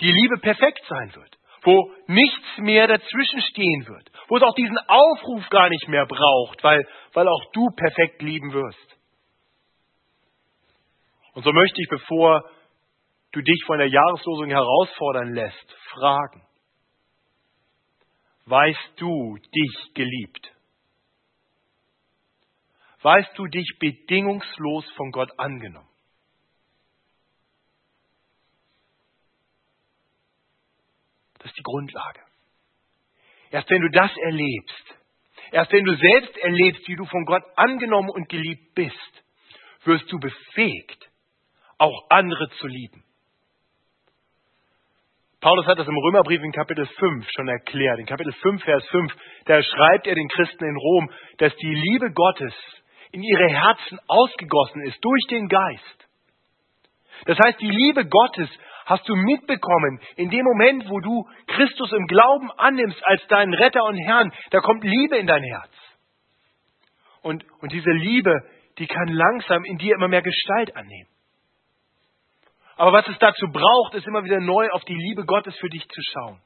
die 0.00 0.10
Liebe 0.10 0.38
perfekt 0.40 0.82
sein 0.88 1.14
wird, 1.14 1.38
wo 1.62 1.92
nichts 2.06 2.58
mehr 2.58 2.86
dazwischen 2.86 3.40
stehen 3.42 3.86
wird, 3.86 4.10
wo 4.28 4.36
es 4.36 4.42
auch 4.42 4.54
diesen 4.54 4.78
Aufruf 4.88 5.48
gar 5.50 5.68
nicht 5.68 5.88
mehr 5.88 6.06
braucht, 6.06 6.62
weil, 6.64 6.86
weil 7.12 7.28
auch 7.28 7.44
du 7.52 7.66
perfekt 7.76 8.22
lieben 8.22 8.52
wirst. 8.52 8.98
Und 11.34 11.44
so 11.44 11.52
möchte 11.52 11.80
ich, 11.80 11.88
bevor 11.88 12.44
du 13.32 13.40
dich 13.40 13.62
von 13.66 13.78
der 13.78 13.88
Jahreslosung 13.88 14.48
herausfordern 14.48 15.32
lässt, 15.32 15.76
fragen. 15.94 16.42
Weißt 18.46 18.92
du 18.96 19.36
dich 19.54 19.94
geliebt? 19.94 20.50
Weißt 23.02 23.36
du 23.38 23.46
dich 23.46 23.78
bedingungslos 23.78 24.90
von 24.92 25.10
Gott 25.10 25.30
angenommen? 25.38 25.88
Das 31.38 31.46
ist 31.46 31.58
die 31.58 31.62
Grundlage. 31.62 32.20
Erst 33.50 33.70
wenn 33.70 33.80
du 33.80 33.90
das 33.90 34.14
erlebst, 34.18 34.94
erst 35.50 35.72
wenn 35.72 35.84
du 35.84 35.96
selbst 35.96 36.36
erlebst, 36.36 36.86
wie 36.86 36.96
du 36.96 37.06
von 37.06 37.24
Gott 37.24 37.42
angenommen 37.56 38.10
und 38.10 38.28
geliebt 38.28 38.74
bist, 38.74 39.24
wirst 39.84 40.10
du 40.12 40.18
befähigt, 40.20 41.10
auch 41.78 42.06
andere 42.10 42.50
zu 42.60 42.66
lieben. 42.66 43.02
Paulus 45.40 45.64
hat 45.64 45.78
das 45.78 45.88
im 45.88 45.96
Römerbrief 45.96 46.42
in 46.42 46.52
Kapitel 46.52 46.86
5 46.86 47.26
schon 47.34 47.48
erklärt. 47.48 47.98
In 47.98 48.04
Kapitel 48.04 48.32
5, 48.34 48.62
Vers 48.62 48.86
5, 48.88 49.12
da 49.46 49.62
schreibt 49.62 50.06
er 50.06 50.14
den 50.14 50.28
Christen 50.28 50.64
in 50.66 50.76
Rom, 50.76 51.10
dass 51.38 51.56
die 51.56 51.74
Liebe 51.74 52.12
Gottes 52.12 52.52
in 53.12 53.22
ihre 53.22 53.48
Herzen 53.48 53.98
ausgegossen 54.06 54.82
ist 54.82 54.98
durch 55.02 55.26
den 55.28 55.48
Geist. 55.48 56.08
Das 57.26 57.38
heißt, 57.38 57.60
die 57.60 57.70
Liebe 57.70 58.06
Gottes 58.06 58.48
hast 58.86 59.08
du 59.08 59.14
mitbekommen 59.14 60.00
in 60.16 60.30
dem 60.30 60.44
Moment, 60.44 60.88
wo 60.88 61.00
du 61.00 61.28
Christus 61.46 61.92
im 61.92 62.06
Glauben 62.06 62.50
annimmst 62.56 63.00
als 63.04 63.26
deinen 63.28 63.54
Retter 63.54 63.84
und 63.84 63.96
Herrn. 63.98 64.32
Da 64.50 64.60
kommt 64.60 64.84
Liebe 64.84 65.16
in 65.16 65.26
dein 65.26 65.42
Herz. 65.42 65.70
Und, 67.22 67.44
und 67.60 67.72
diese 67.72 67.90
Liebe, 67.90 68.34
die 68.78 68.86
kann 68.86 69.08
langsam 69.08 69.64
in 69.64 69.78
dir 69.78 69.94
immer 69.94 70.08
mehr 70.08 70.22
Gestalt 70.22 70.74
annehmen. 70.76 71.08
Aber 72.76 72.94
was 72.94 73.06
es 73.08 73.18
dazu 73.18 73.46
braucht, 73.52 73.94
ist 73.94 74.06
immer 74.06 74.24
wieder 74.24 74.40
neu 74.40 74.70
auf 74.70 74.84
die 74.86 74.94
Liebe 74.94 75.26
Gottes 75.26 75.54
für 75.58 75.68
dich 75.68 75.86
zu 75.86 76.00
schauen. 76.12 76.40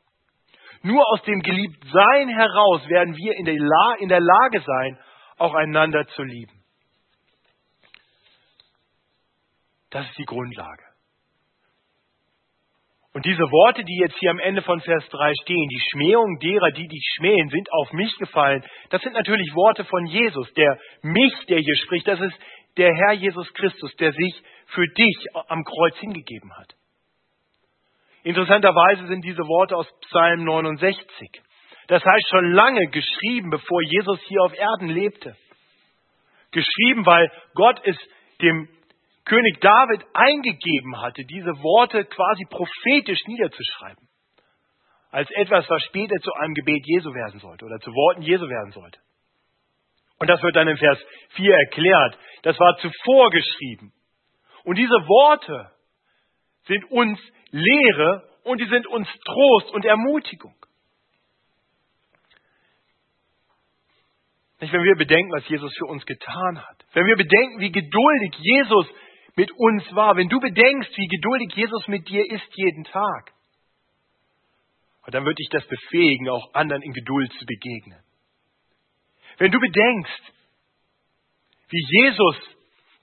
Nur 0.82 1.02
aus 1.12 1.22
dem 1.22 1.40
Geliebtsein 1.40 2.28
heraus 2.28 2.88
werden 2.88 3.16
wir 3.16 3.36
in 3.36 3.44
der, 3.44 3.54
La 3.56 3.94
in 4.00 4.08
der 4.08 4.20
Lage 4.20 4.60
sein, 4.60 4.98
auch 5.38 5.54
einander 5.54 6.06
zu 6.08 6.22
lieben. 6.22 6.64
Das 9.90 10.06
ist 10.06 10.18
die 10.18 10.24
Grundlage. 10.24 10.82
Und 13.14 13.24
diese 13.24 13.44
Worte, 13.44 13.84
die 13.84 13.96
jetzt 13.96 14.16
hier 14.18 14.32
am 14.32 14.40
Ende 14.40 14.60
von 14.62 14.80
Vers 14.80 15.08
3 15.08 15.32
stehen, 15.42 15.68
die 15.68 15.82
Schmähung 15.92 16.36
derer, 16.40 16.72
die 16.72 16.88
dich 16.88 17.06
schmähen, 17.16 17.48
sind 17.48 17.72
auf 17.72 17.92
mich 17.92 18.12
gefallen. 18.18 18.64
Das 18.90 19.00
sind 19.02 19.12
natürlich 19.12 19.54
Worte 19.54 19.84
von 19.84 20.04
Jesus. 20.06 20.52
Der 20.54 20.80
mich, 21.02 21.32
der 21.48 21.60
hier 21.60 21.76
spricht, 21.76 22.08
das 22.08 22.20
ist 22.20 22.36
der 22.76 22.92
Herr 22.92 23.12
Jesus 23.12 23.52
Christus, 23.54 23.94
der 24.00 24.10
sich 24.10 24.42
für 24.66 24.88
dich 24.88 25.16
am 25.46 25.62
Kreuz 25.62 25.96
hingegeben 25.98 26.52
hat. 26.56 26.74
Interessanterweise 28.24 29.06
sind 29.06 29.22
diese 29.24 29.42
Worte 29.42 29.76
aus 29.76 29.86
Psalm 30.08 30.42
69. 30.42 31.40
Das 31.88 32.02
heißt 32.04 32.28
schon 32.30 32.52
lange 32.52 32.86
geschrieben, 32.88 33.50
bevor 33.50 33.82
Jesus 33.82 34.20
hier 34.22 34.42
auf 34.42 34.56
Erden 34.56 34.88
lebte. 34.88 35.36
Geschrieben, 36.50 37.04
weil 37.04 37.30
Gott 37.54 37.80
es 37.84 37.96
dem 38.40 38.68
König 39.24 39.60
David 39.60 40.04
eingegeben 40.12 41.00
hatte, 41.00 41.24
diese 41.24 41.50
Worte 41.62 42.04
quasi 42.04 42.44
prophetisch 42.48 43.20
niederzuschreiben. 43.26 44.08
Als 45.10 45.30
etwas, 45.32 45.68
was 45.68 45.82
später 45.84 46.16
zu 46.20 46.32
einem 46.34 46.54
Gebet 46.54 46.84
Jesu 46.86 47.12
werden 47.14 47.40
sollte 47.40 47.64
oder 47.64 47.78
zu 47.80 47.90
Worten 47.90 48.22
Jesu 48.22 48.48
werden 48.48 48.72
sollte. 48.72 48.98
Und 50.18 50.28
das 50.28 50.42
wird 50.42 50.56
dann 50.56 50.68
in 50.68 50.76
Vers 50.76 50.98
4 51.30 51.54
erklärt. 51.54 52.18
Das 52.42 52.58
war 52.58 52.76
zuvor 52.78 53.30
geschrieben. 53.30 53.92
Und 54.64 54.76
diese 54.76 54.94
Worte 54.94 55.70
sind 56.66 56.90
uns 56.90 57.18
Lehre 57.50 58.28
und 58.44 58.60
die 58.60 58.68
sind 58.68 58.86
uns 58.86 59.08
Trost 59.24 59.70
und 59.72 59.84
Ermutigung. 59.84 60.54
Wenn 64.58 64.70
wir 64.70 64.96
bedenken, 64.96 65.32
was 65.32 65.48
Jesus 65.48 65.72
für 65.76 65.86
uns 65.86 66.06
getan 66.06 66.58
hat. 66.58 66.84
Wenn 66.92 67.06
wir 67.06 67.16
bedenken, 67.16 67.60
wie 67.60 67.72
geduldig 67.72 68.34
Jesus 68.38 68.86
mit 69.36 69.50
uns 69.52 69.82
war. 69.94 70.16
Wenn 70.16 70.28
du 70.28 70.40
bedenkst, 70.40 70.90
wie 70.96 71.08
geduldig 71.08 71.54
Jesus 71.54 71.88
mit 71.88 72.08
dir 72.08 72.24
ist 72.30 72.46
jeden 72.54 72.84
Tag. 72.84 73.32
Dann 75.06 75.24
wird 75.24 75.38
dich 75.38 75.48
das 75.50 75.66
befähigen, 75.66 76.30
auch 76.30 76.54
anderen 76.54 76.82
in 76.82 76.92
Geduld 76.92 77.30
zu 77.34 77.44
begegnen. 77.44 78.00
Wenn 79.36 79.52
du 79.52 79.60
bedenkst, 79.60 80.32
wie 81.68 82.02
Jesus 82.02 82.36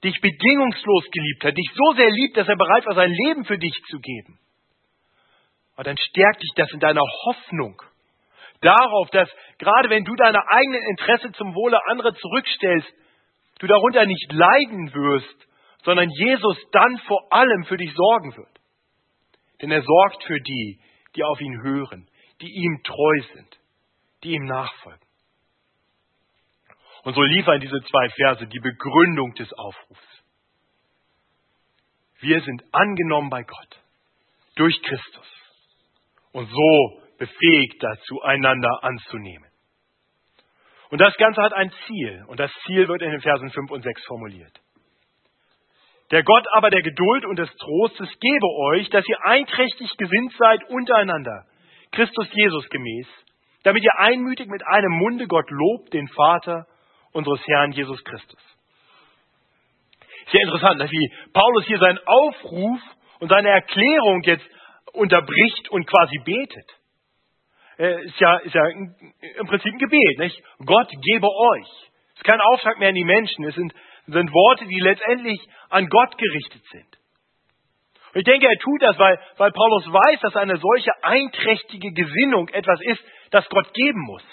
dich 0.03 0.19
bedingungslos 0.19 1.05
geliebt 1.11 1.43
hat, 1.43 1.57
dich 1.57 1.69
so 1.75 1.93
sehr 1.95 2.09
liebt, 2.09 2.37
dass 2.37 2.47
er 2.47 2.55
bereit 2.55 2.85
war, 2.87 2.95
sein 2.95 3.11
Leben 3.11 3.45
für 3.45 3.57
dich 3.57 3.79
zu 3.89 3.99
geben. 3.99 4.39
Dann 5.77 5.97
stärkt 5.97 6.43
dich 6.43 6.51
das 6.55 6.71
in 6.73 6.79
deiner 6.79 7.01
Hoffnung 7.25 7.81
darauf, 8.62 9.10
dass 9.10 9.30
gerade 9.58 9.89
wenn 9.89 10.06
du 10.06 10.15
deine 10.15 10.47
eigenen 10.47 10.84
Interesse 10.84 11.32
zum 11.34 11.54
Wohle 11.54 11.80
anderer 11.88 12.13
zurückstellst, 12.13 12.88
du 13.60 13.67
darunter 13.67 14.06
nicht 14.06 14.32
leiden 14.32 14.93
wirst, 14.93 15.47
sondern 15.84 16.10
Jesus 16.10 16.58
dann 16.71 16.97
vor 17.08 17.32
allem 17.32 17.65
für 17.65 17.78
dich 17.78 17.93
sorgen 17.93 18.36
wird. 18.38 18.50
Denn 19.62 19.71
er 19.71 19.82
sorgt 19.82 20.24
für 20.24 20.39
die, 20.39 20.80
die 21.15 21.24
auf 21.24 21.39
ihn 21.41 21.62
hören, 21.62 22.08
die 22.41 22.52
ihm 22.52 22.82
treu 22.84 23.21
sind, 23.34 23.60
die 24.24 24.34
ihm 24.34 24.45
nachfolgen. 24.45 25.02
Und 27.04 27.15
so 27.15 27.21
liefern 27.21 27.60
diese 27.60 27.82
zwei 27.82 28.10
Verse 28.10 28.47
die 28.47 28.60
Begründung 28.60 29.34
des 29.34 29.52
Aufrufs. 29.54 30.24
Wir 32.19 32.41
sind 32.41 32.63
angenommen 32.71 33.32
bei 33.32 33.43
Gott 33.43 33.80
durch 34.56 34.80
Christus 34.84 35.28
und 36.34 36.47
so 36.47 37.02
befähigt 37.21 37.84
dazu, 37.84 38.19
einander 38.23 38.79
anzunehmen. 38.81 39.47
Und 40.89 40.99
das 40.99 41.15
Ganze 41.17 41.39
hat 41.43 41.53
ein 41.53 41.71
Ziel 41.86 42.25
und 42.27 42.39
das 42.39 42.51
Ziel 42.65 42.88
wird 42.88 43.03
in 43.03 43.12
den 43.12 43.21
Versen 43.21 43.51
5 43.51 43.69
und 43.69 43.84
6 43.84 44.05
formuliert. 44.07 44.60
Der 46.10 46.23
Gott 46.23 46.47
aber 46.53 46.71
der 46.71 46.81
Geduld 46.81 47.25
und 47.25 47.38
des 47.38 47.55
Trostes 47.57 48.10
gebe 48.19 48.47
euch, 48.71 48.89
dass 48.89 49.07
ihr 49.07 49.23
einträchtig 49.23 49.95
gesinnt 49.97 50.34
seid 50.39 50.67
untereinander, 50.67 51.45
Christus 51.91 52.27
Jesus 52.34 52.67
gemäß, 52.69 53.07
damit 53.63 53.84
ihr 53.84 53.99
einmütig 53.99 54.47
mit 54.47 54.65
einem 54.65 54.91
Munde 54.93 55.27
Gott 55.27 55.49
lobt, 55.51 55.93
den 55.93 56.07
Vater 56.07 56.65
unseres 57.12 57.39
Herrn 57.45 57.71
Jesus 57.71 58.03
Christus. 58.03 58.41
Sehr 60.31 60.41
interessant, 60.41 60.81
dass 60.81 60.89
wie 60.89 61.13
Paulus 61.34 61.65
hier 61.67 61.77
seinen 61.77 61.99
Aufruf 62.03 62.79
und 63.19 63.29
seine 63.29 63.49
Erklärung 63.49 64.23
jetzt 64.23 64.49
unterbricht 64.93 65.69
und 65.69 65.86
quasi 65.86 66.17
betet. 66.25 66.80
Äh, 67.77 68.05
ist 68.05 68.19
ja, 68.19 68.38
ist 68.38 68.53
ja 68.53 68.67
im 68.67 69.47
Prinzip 69.47 69.73
ein 69.73 69.79
Gebet, 69.79 70.19
nicht? 70.19 70.43
Gott 70.65 70.89
gebe 70.89 71.27
euch. 71.27 71.67
Es 72.13 72.17
ist 72.17 72.23
kein 72.23 72.41
Auftrag 72.41 72.79
mehr 72.79 72.89
an 72.89 72.95
die 72.95 73.03
Menschen. 73.03 73.45
Es 73.45 73.55
sind, 73.55 73.73
sind 74.07 74.31
Worte, 74.31 74.65
die 74.65 74.79
letztendlich 74.79 75.39
an 75.69 75.88
Gott 75.88 76.17
gerichtet 76.17 76.63
sind. 76.71 76.97
Und 78.13 78.19
ich 78.19 78.25
denke, 78.25 78.47
er 78.47 78.60
tut 78.60 78.81
das, 78.81 78.99
weil, 78.99 79.17
weil 79.38 79.51
Paulus 79.51 79.86
weiß, 79.86 80.19
dass 80.19 80.36
eine 80.36 80.57
solche 80.57 80.91
einträchtige 81.01 81.93
Gesinnung 81.93 82.49
etwas 82.49 82.79
ist, 82.81 83.01
das 83.31 83.47
Gott 83.49 83.73
geben 83.73 84.01
muss. 84.01 84.23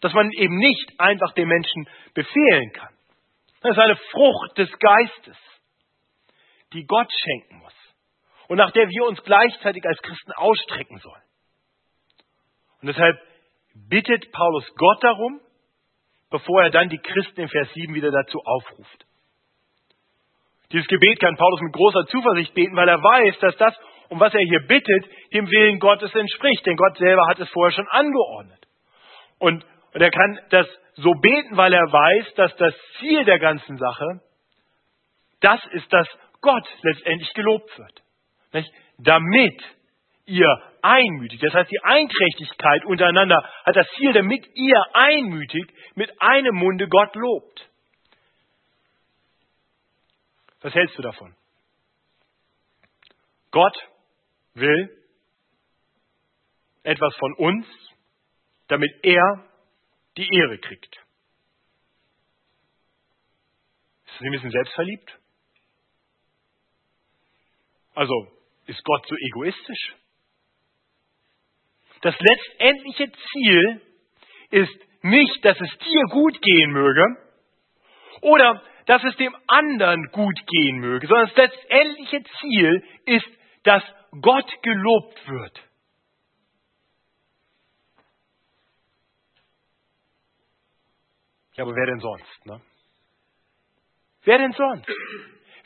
Dass 0.00 0.14
man 0.14 0.30
eben 0.32 0.56
nicht 0.56 0.92
einfach 0.98 1.32
den 1.34 1.48
Menschen 1.48 1.88
befehlen 2.14 2.72
kann. 2.72 2.94
Das 3.60 3.72
ist 3.72 3.78
eine 3.78 3.96
Frucht 3.96 4.56
des 4.56 4.70
Geistes, 4.78 5.36
die 6.72 6.86
Gott 6.86 7.10
schenken 7.12 7.58
muss 7.58 7.74
und 8.48 8.56
nach 8.56 8.70
der 8.72 8.88
wir 8.88 9.06
uns 9.06 9.22
gleichzeitig 9.22 9.84
als 9.84 10.00
Christen 10.02 10.32
ausstrecken 10.32 10.98
sollen. 10.98 11.22
Und 12.80 12.88
deshalb 12.88 13.18
bittet 13.88 14.30
Paulus 14.32 14.64
Gott 14.76 15.02
darum, 15.02 15.40
bevor 16.30 16.62
er 16.62 16.70
dann 16.70 16.88
die 16.88 16.98
Christen 16.98 17.42
in 17.42 17.48
Vers 17.48 17.68
7 17.74 17.94
wieder 17.94 18.10
dazu 18.10 18.38
aufruft. 18.44 19.06
Dieses 20.72 20.86
Gebet 20.86 21.20
kann 21.20 21.36
Paulus 21.36 21.60
mit 21.62 21.72
großer 21.72 22.06
Zuversicht 22.08 22.52
beten, 22.54 22.76
weil 22.76 22.88
er 22.88 23.02
weiß, 23.02 23.38
dass 23.40 23.56
das, 23.56 23.74
um 24.10 24.20
was 24.20 24.34
er 24.34 24.40
hier 24.40 24.60
bittet, 24.66 25.06
dem 25.32 25.50
Willen 25.50 25.78
Gottes 25.78 26.14
entspricht. 26.14 26.66
Denn 26.66 26.76
Gott 26.76 26.96
selber 26.98 27.26
hat 27.26 27.38
es 27.38 27.48
vorher 27.50 27.72
schon 27.72 27.88
angeordnet. 27.88 28.66
Und, 29.38 29.64
und 29.94 30.00
er 30.00 30.10
kann 30.10 30.38
das 30.50 30.66
so 30.94 31.12
beten, 31.12 31.56
weil 31.56 31.72
er 31.72 31.90
weiß, 31.90 32.34
dass 32.34 32.54
das 32.56 32.74
Ziel 32.98 33.24
der 33.24 33.38
ganzen 33.38 33.78
Sache 33.78 34.20
das 35.40 35.64
ist, 35.72 35.90
dass 35.92 36.08
Gott 36.40 36.66
letztendlich 36.82 37.32
gelobt 37.34 37.78
wird. 37.78 38.02
Nicht? 38.52 38.70
Damit 38.98 39.62
ihr 40.28 40.62
einmütig, 40.82 41.40
das 41.40 41.52
heißt 41.52 41.70
die 41.70 41.82
Einträchtigkeit 41.82 42.84
untereinander 42.84 43.42
hat 43.64 43.76
das 43.76 43.88
Ziel, 43.96 44.12
damit 44.12 44.46
ihr 44.54 44.84
einmütig 44.94 45.72
mit 45.94 46.10
einem 46.20 46.54
Munde 46.54 46.88
Gott 46.88 47.14
lobt. 47.14 47.68
Was 50.60 50.74
hältst 50.74 50.98
du 50.98 51.02
davon? 51.02 51.34
Gott 53.50 53.76
will 54.54 54.94
etwas 56.82 57.14
von 57.16 57.34
uns, 57.34 57.66
damit 58.68 58.92
er 59.02 59.44
die 60.16 60.28
Ehre 60.36 60.58
kriegt. 60.58 60.96
Ist 64.06 64.14
das 64.14 64.20
ein 64.20 64.32
bisschen 64.32 64.50
selbstverliebt? 64.50 65.18
Also, 67.94 68.14
ist 68.66 68.82
Gott 68.84 69.06
so 69.06 69.14
egoistisch? 69.16 69.94
Das 72.02 72.14
letztendliche 72.18 73.10
Ziel 73.32 73.80
ist 74.50 74.88
nicht, 75.02 75.44
dass 75.44 75.60
es 75.60 75.78
dir 75.78 76.02
gut 76.10 76.40
gehen 76.40 76.70
möge 76.70 77.04
oder 78.22 78.62
dass 78.86 79.02
es 79.04 79.16
dem 79.16 79.36
anderen 79.46 80.10
gut 80.12 80.38
gehen 80.46 80.78
möge, 80.78 81.06
sondern 81.06 81.28
das 81.28 81.36
letztendliche 81.36 82.22
Ziel 82.40 82.84
ist, 83.04 83.28
dass 83.64 83.82
Gott 84.22 84.50
gelobt 84.62 85.28
wird. 85.28 85.60
Ja, 91.54 91.64
aber 91.64 91.74
wer 91.74 91.86
denn 91.86 91.98
sonst? 91.98 92.46
Ne? 92.46 92.60
Wer 94.22 94.38
denn 94.38 94.52
sonst? 94.52 94.88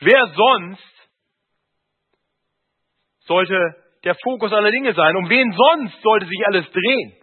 Wer 0.01 0.27
sonst 0.35 1.09
sollte 3.21 3.77
der 4.05 4.17
Fokus 4.23 4.53
aller 4.53 4.71
Dinge 4.71 4.95
sein? 4.95 5.17
Um 5.17 5.29
wen 5.29 5.53
sonst 5.53 6.01
sollte 6.03 6.27
sich 6.27 6.47
alles 6.47 6.71
drehen? 6.71 7.17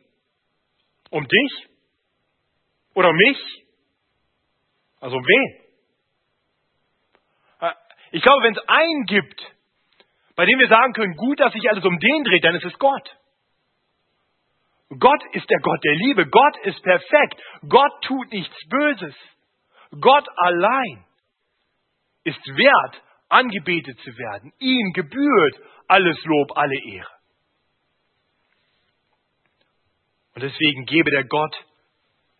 Um 1.11 1.27
dich? 1.27 1.67
Oder 2.93 3.09
um 3.09 3.15
mich? 3.15 3.37
Also 4.99 5.17
um 5.17 5.23
wen? 5.23 5.69
Ich 8.11 8.21
glaube, 8.23 8.43
wenn 8.43 8.53
es 8.53 8.67
einen 8.67 9.05
gibt, 9.05 9.39
bei 10.35 10.45
dem 10.45 10.57
wir 10.57 10.67
sagen 10.67 10.93
können, 10.93 11.15
gut, 11.15 11.39
dass 11.39 11.53
sich 11.53 11.69
alles 11.69 11.85
um 11.85 11.99
den 11.99 12.23
dreht, 12.23 12.43
dann 12.43 12.55
ist 12.55 12.65
es 12.65 12.77
Gott. 12.79 13.15
Gott 14.97 15.23
ist 15.33 15.47
der 15.49 15.59
Gott 15.59 15.83
der 15.83 15.95
Liebe. 15.95 16.25
Gott 16.27 16.57
ist 16.63 16.81
perfekt. 16.81 17.41
Gott 17.67 18.03
tut 18.03 18.31
nichts 18.31 18.55
Böses. 18.69 19.15
Gott 20.01 20.27
allein 20.37 21.05
ist 22.23 22.45
wert, 22.47 23.03
angebetet 23.29 23.97
zu 23.99 24.17
werden. 24.17 24.51
Ihm 24.59 24.93
gebührt 24.93 25.55
alles 25.87 26.17
Lob, 26.25 26.57
alle 26.57 26.75
Ehre. 26.93 27.09
Und 30.35 30.43
deswegen 30.43 30.85
gebe 30.85 31.09
der 31.11 31.25
Gott 31.25 31.55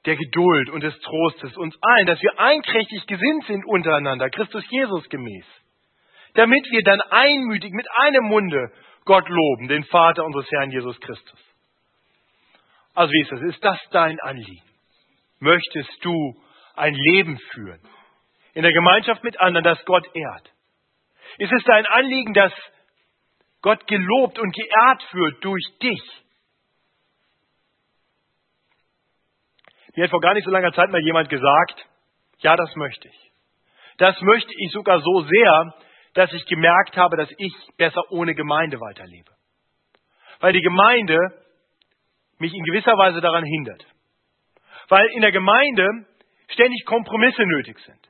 der 0.05 0.15
Geduld 0.15 0.69
und 0.69 0.81
des 0.81 0.97
Trostes 0.99 1.57
uns 1.57 1.75
allen, 1.81 2.05
dass 2.05 2.21
wir 2.21 2.39
einträchtig 2.39 3.05
gesinnt 3.07 3.45
sind 3.45 3.65
untereinander, 3.65 4.29
Christus 4.29 4.63
Jesus 4.69 5.07
gemäß, 5.09 5.45
damit 6.35 6.65
wir 6.71 6.83
dann 6.83 7.01
einmütig 7.01 7.71
mit 7.73 7.87
einem 7.91 8.25
Munde 8.25 8.71
Gott 9.05 9.27
loben, 9.27 9.67
den 9.67 9.83
Vater 9.85 10.23
unseres 10.23 10.49
Herrn 10.51 10.71
Jesus 10.71 10.99
Christus. 11.01 11.39
Also 12.93 13.11
wie 13.11 13.21
ist 13.21 13.31
das? 13.31 13.41
Ist 13.41 13.63
das 13.63 13.77
dein 13.91 14.19
Anliegen? 14.21 14.65
Möchtest 15.39 16.03
du 16.03 16.41
ein 16.75 16.93
Leben 16.93 17.37
führen 17.51 17.81
in 18.53 18.63
der 18.63 18.73
Gemeinschaft 18.73 19.23
mit 19.23 19.39
anderen, 19.39 19.63
das 19.63 19.83
Gott 19.85 20.05
ehrt? 20.13 20.51
Ist 21.37 21.51
es 21.51 21.63
dein 21.63 21.85
Anliegen, 21.85 22.33
dass 22.33 22.53
Gott 23.61 23.85
gelobt 23.87 24.39
und 24.39 24.55
geehrt 24.55 25.13
wird 25.13 25.43
durch 25.43 25.63
dich? 25.81 26.01
Mir 29.95 30.03
hat 30.05 30.11
vor 30.11 30.21
gar 30.21 30.33
nicht 30.33 30.45
so 30.45 30.51
langer 30.51 30.71
Zeit 30.73 30.89
mal 30.91 31.01
jemand 31.01 31.29
gesagt, 31.29 31.85
ja, 32.39 32.55
das 32.55 32.73
möchte 32.75 33.07
ich. 33.07 33.31
Das 33.97 34.19
möchte 34.21 34.51
ich 34.57 34.71
sogar 34.71 35.01
so 35.01 35.21
sehr, 35.21 35.73
dass 36.13 36.31
ich 36.31 36.45
gemerkt 36.45 36.95
habe, 36.95 37.17
dass 37.17 37.29
ich 37.37 37.53
besser 37.77 38.01
ohne 38.11 38.33
Gemeinde 38.33 38.79
weiterlebe. 38.79 39.31
Weil 40.39 40.53
die 40.53 40.61
Gemeinde 40.61 41.17
mich 42.37 42.53
in 42.53 42.63
gewisser 42.63 42.97
Weise 42.97 43.19
daran 43.19 43.43
hindert. 43.43 43.85
Weil 44.87 45.05
in 45.07 45.21
der 45.21 45.31
Gemeinde 45.31 45.85
ständig 46.47 46.85
Kompromisse 46.85 47.43
nötig 47.43 47.77
sind. 47.79 48.09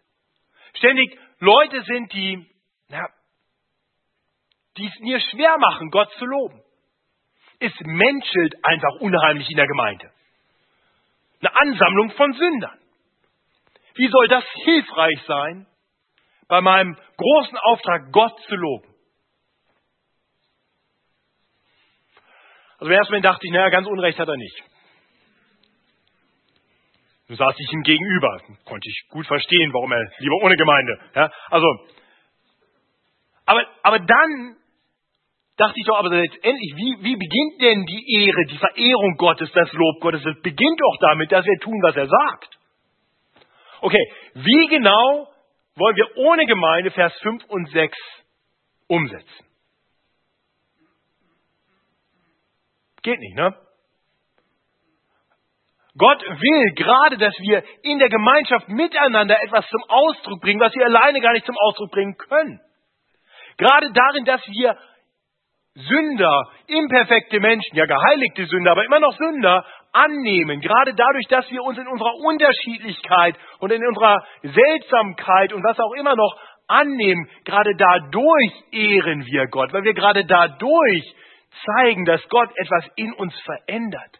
Ständig 0.76 1.18
Leute 1.40 1.82
sind, 1.84 2.14
die, 2.14 2.46
na, 2.90 3.08
die 4.78 4.88
es 4.88 5.00
mir 5.00 5.20
schwer 5.20 5.58
machen, 5.58 5.90
Gott 5.92 6.12
zu 6.18 6.26
loben. 6.26 6.62
Es 7.60 7.74
menschelt 7.82 8.56
einfach 8.64 9.00
unheimlich 9.00 9.50
in 9.50 9.58
der 9.58 9.68
Gemeinde. 9.68 10.12
Eine 11.42 11.56
Ansammlung 11.56 12.12
von 12.12 12.34
Sündern. 12.34 12.80
Wie 13.96 14.08
soll 14.08 14.28
das 14.28 14.46
hilfreich 14.64 15.22
sein, 15.28 15.68
bei 16.48 16.62
meinem 16.62 16.98
großen 17.18 17.58
Auftrag, 17.58 18.12
Gott 18.12 18.40
zu 18.48 18.56
loben? 18.56 18.88
Also 22.80 22.92
ersten 22.94 23.12
Moment 23.12 23.26
dachte 23.26 23.46
ich, 23.46 23.52
naja, 23.52 23.70
ganz 23.70 23.88
Unrecht 23.88 24.18
hat 24.20 24.28
er 24.28 24.38
nicht. 24.38 24.64
Nun 27.28 27.38
saß 27.38 27.56
ich 27.60 27.74
ihm 27.74 27.84
gegenüber, 27.84 28.42
konnte 28.64 28.90
ich 28.90 29.08
gut 29.10 29.28
verstehen, 29.28 29.74
warum 29.74 29.92
er 29.92 30.04
lieber 30.18 30.36
ohne 30.42 30.56
Gemeinde. 30.56 31.00
Ja, 31.14 31.32
also, 31.50 31.68
aber, 33.50 33.66
aber 33.82 33.98
dann 33.98 34.58
dachte 35.58 35.74
ich 35.80 35.86
doch, 35.88 35.98
aber 35.98 36.10
letztendlich, 36.10 36.72
wie, 36.76 36.98
wie 37.02 37.16
beginnt 37.16 37.60
denn 37.60 37.84
die 37.88 38.24
Ehre, 38.24 38.46
die 38.46 38.60
Verehrung 38.60 39.18
Gottes, 39.18 39.52
das 39.54 39.74
Lob 39.74 40.00
Gottes? 40.02 40.22
Das 40.24 40.40
beginnt 40.44 40.80
doch 40.80 40.98
damit, 41.02 41.32
dass 41.32 41.44
wir 41.44 41.60
tun, 41.60 41.82
was 41.82 41.96
er 41.96 42.08
sagt. 42.08 42.60
Okay, 43.82 44.14
wie 44.36 44.68
genau 44.68 45.34
wollen 45.76 45.96
wir 45.96 46.18
ohne 46.18 46.46
Gemeinde 46.46 46.92
Vers 46.92 47.12
5 47.24 47.46
und 47.46 47.72
6 47.72 47.98
umsetzen? 48.88 49.46
Geht 53.02 53.20
nicht, 53.20 53.36
ne? 53.36 53.56
Gott 55.98 56.22
will 56.22 56.74
gerade, 56.76 57.18
dass 57.18 57.34
wir 57.40 57.64
in 57.82 57.98
der 57.98 58.10
Gemeinschaft 58.10 58.70
miteinander 58.70 59.42
etwas 59.44 59.68
zum 59.70 59.84
Ausdruck 59.88 60.40
bringen, 60.40 60.60
was 60.60 60.76
wir 60.76 60.86
alleine 60.86 61.20
gar 61.20 61.34
nicht 61.34 61.48
zum 61.48 61.58
Ausdruck 61.58 61.90
bringen 61.90 62.16
können. 62.16 62.62
Gerade 63.60 63.92
darin, 63.92 64.24
dass 64.24 64.42
wir 64.48 64.78
Sünder, 65.76 66.50
imperfekte 66.68 67.42
Menschen, 67.42 67.76
ja 67.76 67.86
geheiligte 67.86 68.46
Sünder, 68.46 68.72
aber 68.72 68.86
immer 68.86 69.02
noch 69.02 69.16
Sünder 69.18 69.66
annehmen. 69.92 70.62
Gerade 70.62 70.94
dadurch, 70.96 71.28
dass 71.28 71.50
wir 71.52 71.62
uns 71.64 71.78
in 71.78 71.88
unserer 71.88 72.16
Unterschiedlichkeit 72.16 73.38
und 73.60 73.72
in 73.72 73.86
unserer 73.86 74.24
Seltsamkeit 74.44 75.52
und 75.52 75.62
was 75.64 75.78
auch 75.78 75.92
immer 76.00 76.16
noch 76.16 76.40
annehmen, 76.68 77.30
gerade 77.44 77.76
dadurch 77.76 78.54
ehren 78.72 79.26
wir 79.26 79.48
Gott, 79.48 79.74
weil 79.74 79.84
wir 79.84 79.94
gerade 79.94 80.26
dadurch 80.26 81.16
zeigen, 81.66 82.06
dass 82.06 82.26
Gott 82.30 82.50
etwas 82.56 82.86
in 82.96 83.12
uns 83.14 83.38
verändert. 83.42 84.20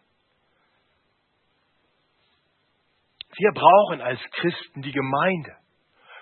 Wir 3.38 3.52
brauchen 3.54 4.02
als 4.02 4.20
Christen 4.32 4.82
die 4.82 4.92
Gemeinde, 4.92 5.56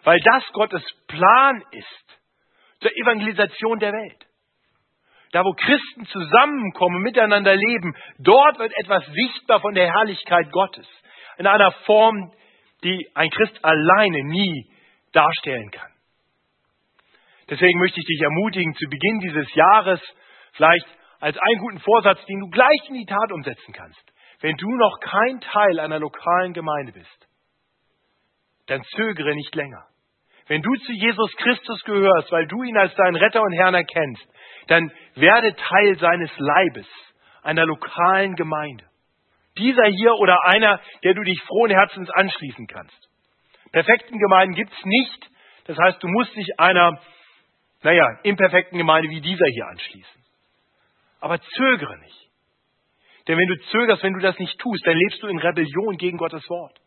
weil 0.05 0.21
das 0.21 0.45
Gottes 0.53 0.85
Plan 1.09 1.65
ist 1.73 2.18
zur 2.81 2.97
Evangelisation 2.97 3.79
der 3.79 3.93
Welt. 3.93 4.27
Da, 5.33 5.45
wo 5.45 5.53
Christen 5.53 6.07
zusammenkommen, 6.07 7.03
miteinander 7.03 7.55
leben, 7.55 7.95
dort 8.19 8.59
wird 8.59 8.73
etwas 8.77 9.05
sichtbar 9.07 9.61
von 9.61 9.75
der 9.75 9.93
Herrlichkeit 9.93 10.51
Gottes. 10.51 10.87
In 11.37 11.47
einer 11.47 11.71
Form, 11.85 12.33
die 12.83 13.11
ein 13.15 13.31
Christ 13.31 13.63
alleine 13.63 14.25
nie 14.25 14.71
darstellen 15.13 15.71
kann. 15.71 15.93
Deswegen 17.51 17.79
möchte 17.79 18.01
ich 18.01 18.07
dich 18.07 18.21
ermutigen, 18.21 18.75
zu 18.75 18.87
Beginn 18.89 19.21
dieses 19.21 19.55
Jahres 19.55 20.01
vielleicht 20.53 20.87
als 21.21 21.37
einen 21.37 21.61
guten 21.61 21.81
Vorsatz, 21.81 22.25
den 22.27 22.41
du 22.41 22.49
gleich 22.49 22.89
in 22.89 22.95
die 22.95 23.07
Tat 23.07 23.33
umsetzen 23.33 23.73
kannst. 23.73 24.01
Wenn 24.41 24.57
du 24.57 24.71
noch 24.71 25.01
kein 25.01 25.41
Teil 25.41 25.81
einer 25.81 25.99
lokalen 25.99 26.53
Gemeinde 26.53 26.93
bist, 26.93 27.29
dann 28.67 28.83
zögere 28.95 29.35
nicht 29.35 29.55
länger. 29.55 29.88
Wenn 30.49 30.63
du 30.63 30.75
zu 30.87 30.93
Jesus 30.93 31.35
Christus 31.37 31.83
gehörst, 31.85 32.33
weil 32.33 32.47
du 32.47 32.63
ihn 32.63 32.77
als 32.77 32.95
deinen 32.95 33.17
Retter 33.17 33.43
und 33.43 33.53
Herrn 33.53 33.75
erkennst, 33.75 34.27
dann 34.67 34.91
werde 35.15 35.55
Teil 35.55 35.99
seines 35.99 36.31
Leibes, 36.39 36.87
einer 37.43 37.65
lokalen 37.65 38.35
Gemeinde. 38.35 38.85
Dieser 39.59 39.87
hier 39.87 40.15
oder 40.15 40.45
einer, 40.47 40.81
der 41.03 41.15
du 41.15 41.23
dich 41.23 41.41
frohen 41.43 41.71
Herzens 41.71 42.11
anschließen 42.11 42.67
kannst. 42.67 43.09
Perfekten 43.73 44.19
Gemeinden 44.19 44.55
gibt's 44.55 44.85
nicht. 44.85 45.31
Das 45.67 45.77
heißt, 45.77 46.03
du 46.03 46.09
musst 46.09 46.35
dich 46.35 46.49
einer, 46.59 46.99
naja, 47.83 48.07
imperfekten 48.23 48.79
Gemeinde 48.79 49.11
wie 49.11 49.21
dieser 49.21 49.47
hier 49.53 49.67
anschließen. 49.67 50.23
Aber 51.21 51.41
zögere 51.41 51.99
nicht. 51.99 52.29
Denn 53.27 53.37
wenn 53.37 53.49
du 53.49 53.59
zögerst, 53.71 54.03
wenn 54.03 54.15
du 54.15 54.21
das 54.21 54.39
nicht 54.39 54.59
tust, 54.59 54.87
dann 54.87 54.97
lebst 54.97 55.23
du 55.23 55.27
in 55.27 55.39
Rebellion 55.39 55.99
gegen 55.99 56.17
Gottes 56.17 56.49
Wort. 56.49 56.81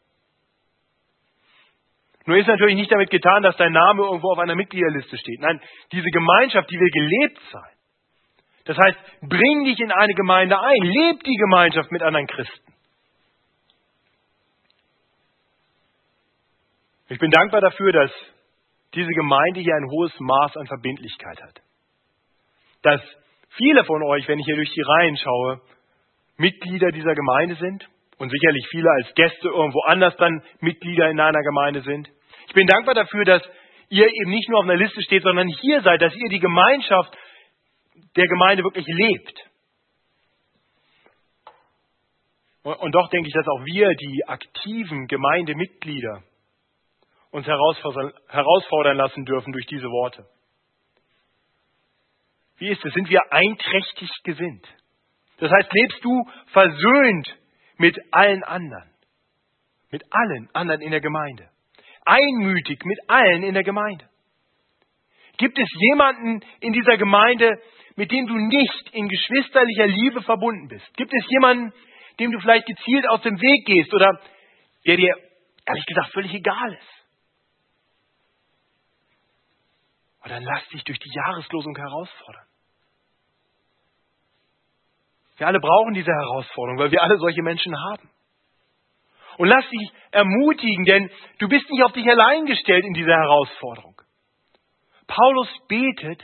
Nur 2.25 2.37
ist 2.37 2.47
natürlich 2.47 2.75
nicht 2.75 2.91
damit 2.91 3.09
getan, 3.09 3.41
dass 3.41 3.57
dein 3.57 3.71
Name 3.71 4.03
irgendwo 4.03 4.31
auf 4.31 4.39
einer 4.39 4.55
Mitgliederliste 4.55 5.17
steht. 5.17 5.39
Nein, 5.39 5.59
diese 5.91 6.09
Gemeinschaft, 6.09 6.69
die 6.69 6.79
will 6.79 6.91
gelebt 6.91 7.39
sein. 7.51 7.71
Das 8.65 8.77
heißt, 8.77 8.97
bring 9.21 9.65
dich 9.65 9.79
in 9.79 9.91
eine 9.91 10.13
Gemeinde 10.13 10.59
ein, 10.59 10.83
leb 10.83 11.23
die 11.23 11.35
Gemeinschaft 11.35 11.91
mit 11.91 12.03
anderen 12.03 12.27
Christen. 12.27 12.73
Ich 17.09 17.19
bin 17.19 17.31
dankbar 17.31 17.59
dafür, 17.59 17.91
dass 17.91 18.11
diese 18.93 19.11
Gemeinde 19.11 19.61
hier 19.61 19.75
ein 19.75 19.89
hohes 19.89 20.13
Maß 20.19 20.57
an 20.57 20.67
Verbindlichkeit 20.67 21.41
hat. 21.41 21.61
Dass 22.83 23.01
viele 23.57 23.83
von 23.83 24.03
euch, 24.03 24.27
wenn 24.27 24.39
ich 24.39 24.45
hier 24.45 24.55
durch 24.55 24.71
die 24.71 24.81
Reihen 24.81 25.17
schaue, 25.17 25.61
Mitglieder 26.37 26.91
dieser 26.91 27.13
Gemeinde 27.15 27.55
sind 27.55 27.87
und 28.21 28.29
sicherlich 28.29 28.67
viele 28.69 28.87
als 28.91 29.11
Gäste 29.15 29.47
irgendwo 29.47 29.81
anders 29.81 30.15
dann 30.17 30.43
Mitglieder 30.59 31.09
in 31.09 31.19
einer 31.19 31.41
Gemeinde 31.41 31.81
sind. 31.81 32.07
Ich 32.47 32.53
bin 32.53 32.67
dankbar 32.67 32.93
dafür, 32.93 33.25
dass 33.25 33.41
ihr 33.89 34.05
eben 34.05 34.29
nicht 34.29 34.47
nur 34.47 34.59
auf 34.59 34.65
einer 34.65 34.75
Liste 34.75 35.01
steht, 35.01 35.23
sondern 35.23 35.47
hier 35.47 35.81
seid, 35.81 36.03
dass 36.03 36.15
ihr 36.15 36.29
die 36.29 36.39
Gemeinschaft 36.39 37.17
der 38.15 38.27
Gemeinde 38.27 38.63
wirklich 38.63 38.85
lebt. 38.85 39.39
Und 42.61 42.93
doch 42.93 43.09
denke 43.09 43.27
ich, 43.27 43.33
dass 43.33 43.47
auch 43.47 43.65
wir, 43.65 43.95
die 43.95 44.23
aktiven 44.27 45.07
Gemeindemitglieder, 45.07 46.21
uns 47.31 47.47
herausfordern 47.47 48.97
lassen 48.97 49.25
dürfen 49.25 49.51
durch 49.51 49.65
diese 49.65 49.87
Worte. 49.87 50.27
Wie 52.57 52.69
ist 52.69 52.85
es? 52.85 52.93
Sind 52.93 53.09
wir 53.09 53.33
einträchtig 53.33 54.11
gesinnt? 54.23 54.67
Das 55.39 55.49
heißt, 55.49 55.73
lebst 55.73 56.05
du 56.05 56.23
versöhnt 56.51 57.40
mit 57.81 57.99
allen 58.11 58.43
anderen? 58.43 58.89
Mit 59.91 60.03
allen 60.09 60.49
anderen 60.53 60.81
in 60.81 60.91
der 60.91 61.01
Gemeinde? 61.01 61.49
Einmütig 62.05 62.85
mit 62.85 62.99
allen 63.09 63.43
in 63.43 63.53
der 63.53 63.63
Gemeinde? 63.63 64.07
Gibt 65.37 65.57
es 65.59 65.67
jemanden 65.73 66.41
in 66.59 66.71
dieser 66.71 66.97
Gemeinde, 66.97 67.59
mit 67.95 68.11
dem 68.11 68.27
du 68.27 68.35
nicht 68.35 68.89
in 68.93 69.09
geschwisterlicher 69.09 69.87
Liebe 69.87 70.21
verbunden 70.21 70.67
bist? 70.67 70.85
Gibt 70.95 71.11
es 71.13 71.25
jemanden, 71.29 71.73
dem 72.19 72.31
du 72.31 72.39
vielleicht 72.39 72.67
gezielt 72.67 73.09
aus 73.09 73.21
dem 73.21 73.41
Weg 73.41 73.65
gehst 73.65 73.93
oder 73.93 74.21
der 74.85 74.97
dir 74.97 75.15
ehrlich 75.65 75.85
gesagt 75.85 76.13
völlig 76.13 76.33
egal 76.33 76.73
ist? 76.73 77.01
Und 80.23 80.29
dann 80.29 80.43
lass 80.43 80.67
dich 80.69 80.83
durch 80.83 80.99
die 80.99 81.11
Jahreslosung 81.13 81.75
herausfordern. 81.75 82.45
Wir 85.41 85.47
alle 85.47 85.59
brauchen 85.59 85.95
diese 85.95 86.11
Herausforderung, 86.11 86.77
weil 86.77 86.91
wir 86.91 87.01
alle 87.01 87.17
solche 87.17 87.41
Menschen 87.41 87.75
haben. 87.75 88.07
Und 89.39 89.47
lass 89.47 89.67
dich 89.71 89.91
ermutigen, 90.11 90.85
denn 90.85 91.09
du 91.39 91.47
bist 91.47 91.67
nicht 91.67 91.83
auf 91.83 91.93
dich 91.93 92.07
allein 92.07 92.45
gestellt 92.45 92.85
in 92.85 92.93
dieser 92.93 93.15
Herausforderung. 93.15 93.99
Paulus 95.07 95.47
betet 95.67 96.23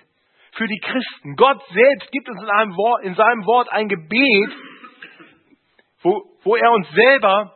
für 0.52 0.68
die 0.68 0.78
Christen. 0.78 1.36
Gott 1.36 1.60
selbst 1.74 2.12
gibt 2.12 2.30
uns 2.30 2.44
in, 2.44 2.78
Wort, 2.78 3.04
in 3.06 3.16
seinem 3.16 3.44
Wort 3.48 3.72
ein 3.72 3.90
Gebet, 3.90 4.52
wo, 6.04 6.22
wo 6.44 6.56
er 6.56 6.72
uns 6.74 6.88
selber 6.92 7.56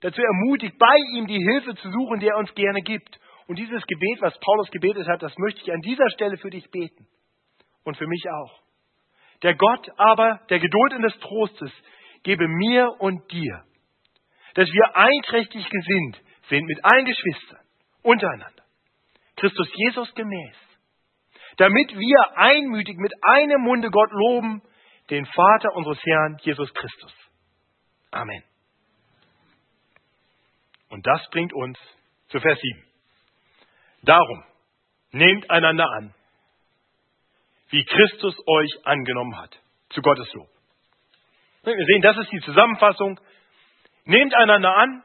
dazu 0.00 0.20
ermutigt, 0.20 0.76
bei 0.76 0.96
ihm 1.14 1.28
die 1.28 1.38
Hilfe 1.38 1.76
zu 1.76 1.88
suchen, 1.88 2.18
die 2.18 2.26
er 2.26 2.38
uns 2.38 2.52
gerne 2.56 2.82
gibt. 2.82 3.20
Und 3.46 3.60
dieses 3.60 3.86
Gebet, 3.86 4.20
was 4.22 4.36
Paulus 4.40 4.68
gebetet 4.72 5.06
hat, 5.06 5.22
das 5.22 5.38
möchte 5.38 5.60
ich 5.60 5.72
an 5.72 5.82
dieser 5.82 6.10
Stelle 6.10 6.36
für 6.36 6.50
dich 6.50 6.68
beten. 6.72 7.06
Und 7.84 7.96
für 7.96 8.08
mich 8.08 8.24
auch. 8.28 8.65
Der 9.46 9.54
Gott 9.54 9.88
aber 9.96 10.40
der 10.50 10.58
Geduld 10.58 10.94
und 10.94 11.02
des 11.02 11.16
Trostes 11.20 11.70
gebe 12.24 12.48
mir 12.48 12.96
und 12.98 13.30
dir, 13.30 13.62
dass 14.54 14.68
wir 14.68 14.96
einträchtig 14.96 15.70
gesinnt 15.70 16.20
sind 16.48 16.66
mit 16.66 16.84
allen 16.84 17.04
Geschwistern 17.04 17.60
untereinander, 18.02 18.64
Christus 19.36 19.70
Jesus 19.72 20.12
gemäß, 20.16 20.56
damit 21.58 21.96
wir 21.96 22.36
einmütig 22.36 22.96
mit 22.96 23.12
einem 23.22 23.60
Munde 23.60 23.88
Gott 23.88 24.10
loben, 24.10 24.62
den 25.10 25.24
Vater 25.26 25.76
unseres 25.76 26.04
Herrn 26.04 26.38
Jesus 26.40 26.74
Christus. 26.74 27.14
Amen. 28.10 28.42
Und 30.88 31.06
das 31.06 31.24
bringt 31.30 31.52
uns 31.52 31.78
zu 32.30 32.40
Vers 32.40 32.58
7. 32.60 32.84
Darum, 34.02 34.42
nehmt 35.12 35.48
einander 35.52 35.88
an, 35.88 36.15
wie 37.70 37.84
Christus 37.84 38.34
euch 38.46 38.70
angenommen 38.84 39.38
hat. 39.38 39.56
Zu 39.90 40.02
Gottes 40.02 40.32
Lob. 40.34 40.48
Wir 41.62 41.74
sehen, 41.74 42.02
das 42.02 42.16
ist 42.18 42.30
die 42.32 42.40
Zusammenfassung. 42.40 43.18
Nehmt 44.04 44.34
einander 44.34 44.76
an, 44.76 45.02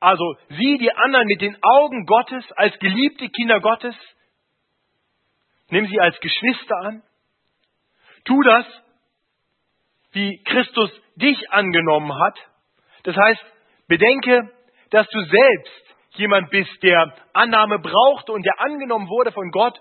also 0.00 0.36
sieh 0.50 0.78
die 0.78 0.92
anderen 0.92 1.26
mit 1.26 1.40
den 1.40 1.56
Augen 1.62 2.04
Gottes 2.04 2.44
als 2.52 2.78
geliebte 2.78 3.28
Kinder 3.30 3.60
Gottes, 3.60 3.94
Nimm 5.70 5.86
sie 5.86 6.00
als 6.00 6.18
Geschwister 6.20 6.76
an. 6.76 7.02
Tu 8.24 8.42
das, 8.42 8.66
wie 10.12 10.42
Christus 10.44 10.90
dich 11.16 11.50
angenommen 11.50 12.12
hat. 12.18 12.38
Das 13.02 13.16
heißt, 13.16 13.44
bedenke, 13.86 14.50
dass 14.90 15.06
du 15.08 15.20
selbst 15.20 15.94
jemand 16.12 16.50
bist, 16.50 16.82
der 16.82 17.14
Annahme 17.32 17.78
brauchte 17.78 18.32
und 18.32 18.44
der 18.44 18.60
angenommen 18.60 19.08
wurde 19.08 19.30
von 19.30 19.50
Gott, 19.50 19.78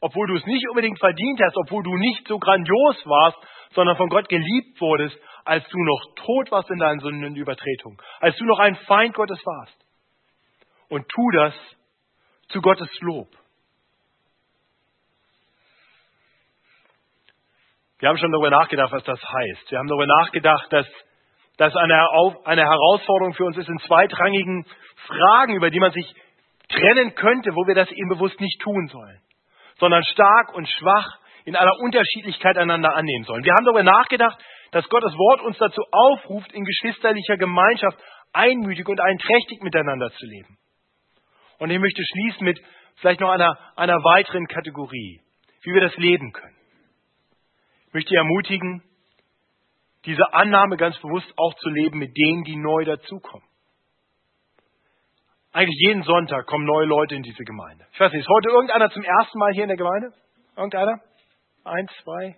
obwohl 0.00 0.26
du 0.28 0.36
es 0.36 0.46
nicht 0.46 0.68
unbedingt 0.68 0.98
verdient 0.98 1.40
hast, 1.42 1.56
obwohl 1.56 1.82
du 1.82 1.94
nicht 1.94 2.26
so 2.26 2.38
grandios 2.38 2.96
warst, 3.04 3.38
sondern 3.72 3.96
von 3.96 4.08
Gott 4.08 4.28
geliebt 4.28 4.80
wurdest, 4.80 5.16
als 5.44 5.66
du 5.68 5.78
noch 5.78 6.14
tot 6.16 6.50
warst 6.50 6.70
in 6.70 6.78
deinen 6.78 7.00
Sünden 7.00 7.24
und 7.24 7.36
Übertretungen, 7.36 7.98
als 8.20 8.36
du 8.36 8.44
noch 8.44 8.58
ein 8.58 8.76
Feind 8.76 9.14
Gottes 9.14 9.40
warst. 9.44 9.76
Und 10.88 11.08
tu 11.08 11.30
das 11.32 11.54
zu 12.48 12.60
Gottes 12.60 12.90
Lob. 13.00 13.28
Wir 18.00 18.08
haben 18.08 18.16
schon 18.16 18.32
darüber 18.32 18.50
nachgedacht, 18.50 18.92
was 18.92 19.04
das 19.04 19.20
heißt. 19.22 19.70
Wir 19.70 19.78
haben 19.78 19.86
darüber 19.86 20.06
nachgedacht, 20.06 20.72
dass 20.72 20.86
das 21.58 21.76
eine, 21.76 22.06
eine 22.44 22.62
Herausforderung 22.62 23.34
für 23.34 23.44
uns 23.44 23.58
ist 23.58 23.68
in 23.68 23.78
zweitrangigen 23.80 24.64
Fragen, 25.06 25.54
über 25.54 25.70
die 25.70 25.78
man 25.78 25.92
sich 25.92 26.10
trennen 26.70 27.14
könnte, 27.14 27.50
wo 27.50 27.66
wir 27.66 27.74
das 27.74 27.90
eben 27.90 28.08
bewusst 28.08 28.40
nicht 28.40 28.58
tun 28.62 28.88
sollen, 28.88 29.20
sondern 29.80 30.04
stark 30.04 30.54
und 30.54 30.68
schwach 30.68 31.18
in 31.44 31.56
aller 31.56 31.76
Unterschiedlichkeit 31.80 32.56
einander 32.56 32.94
annehmen 32.94 33.24
sollen. 33.24 33.44
Wir 33.44 33.54
haben 33.54 33.64
darüber 33.64 33.82
nachgedacht, 33.82 34.38
dass 34.70 34.88
Gottes 34.88 35.12
Wort 35.14 35.40
uns 35.42 35.58
dazu 35.58 35.82
aufruft, 35.90 36.52
in 36.52 36.64
geschwisterlicher 36.64 37.36
Gemeinschaft 37.36 37.98
einmütig 38.32 38.86
und 38.86 39.00
einträchtig 39.00 39.62
miteinander 39.62 40.12
zu 40.12 40.26
leben. 40.26 40.58
Und 41.58 41.70
ich 41.70 41.78
möchte 41.80 42.02
schließen 42.04 42.44
mit 42.44 42.60
vielleicht 42.96 43.20
noch 43.20 43.30
einer, 43.30 43.58
einer 43.76 43.96
weiteren 43.96 44.46
Kategorie, 44.46 45.20
wie 45.62 45.74
wir 45.74 45.80
das 45.80 45.96
leben 45.96 46.32
können. 46.32 46.56
Ich 47.88 47.94
möchte 47.94 48.14
ermutigen, 48.14 48.82
diese 50.04 50.32
Annahme 50.32 50.76
ganz 50.76 50.96
bewusst 50.98 51.32
auch 51.36 51.54
zu 51.54 51.68
leben 51.70 51.98
mit 51.98 52.16
denen, 52.16 52.44
die 52.44 52.56
neu 52.56 52.84
dazukommen. 52.84 53.46
Eigentlich 55.52 55.78
jeden 55.80 56.02
Sonntag 56.02 56.46
kommen 56.46 56.64
neue 56.64 56.86
Leute 56.86 57.14
in 57.14 57.22
diese 57.22 57.44
Gemeinde. 57.44 57.84
Ich 57.92 58.00
weiß 58.00 58.12
nicht, 58.12 58.20
ist 58.20 58.28
heute 58.28 58.50
irgendeiner 58.50 58.90
zum 58.90 59.02
ersten 59.02 59.38
Mal 59.38 59.52
hier 59.52 59.64
in 59.64 59.68
der 59.68 59.76
Gemeinde? 59.76 60.12
Irgendeiner? 60.56 61.00
Eins, 61.64 61.90
zwei, 62.02 62.36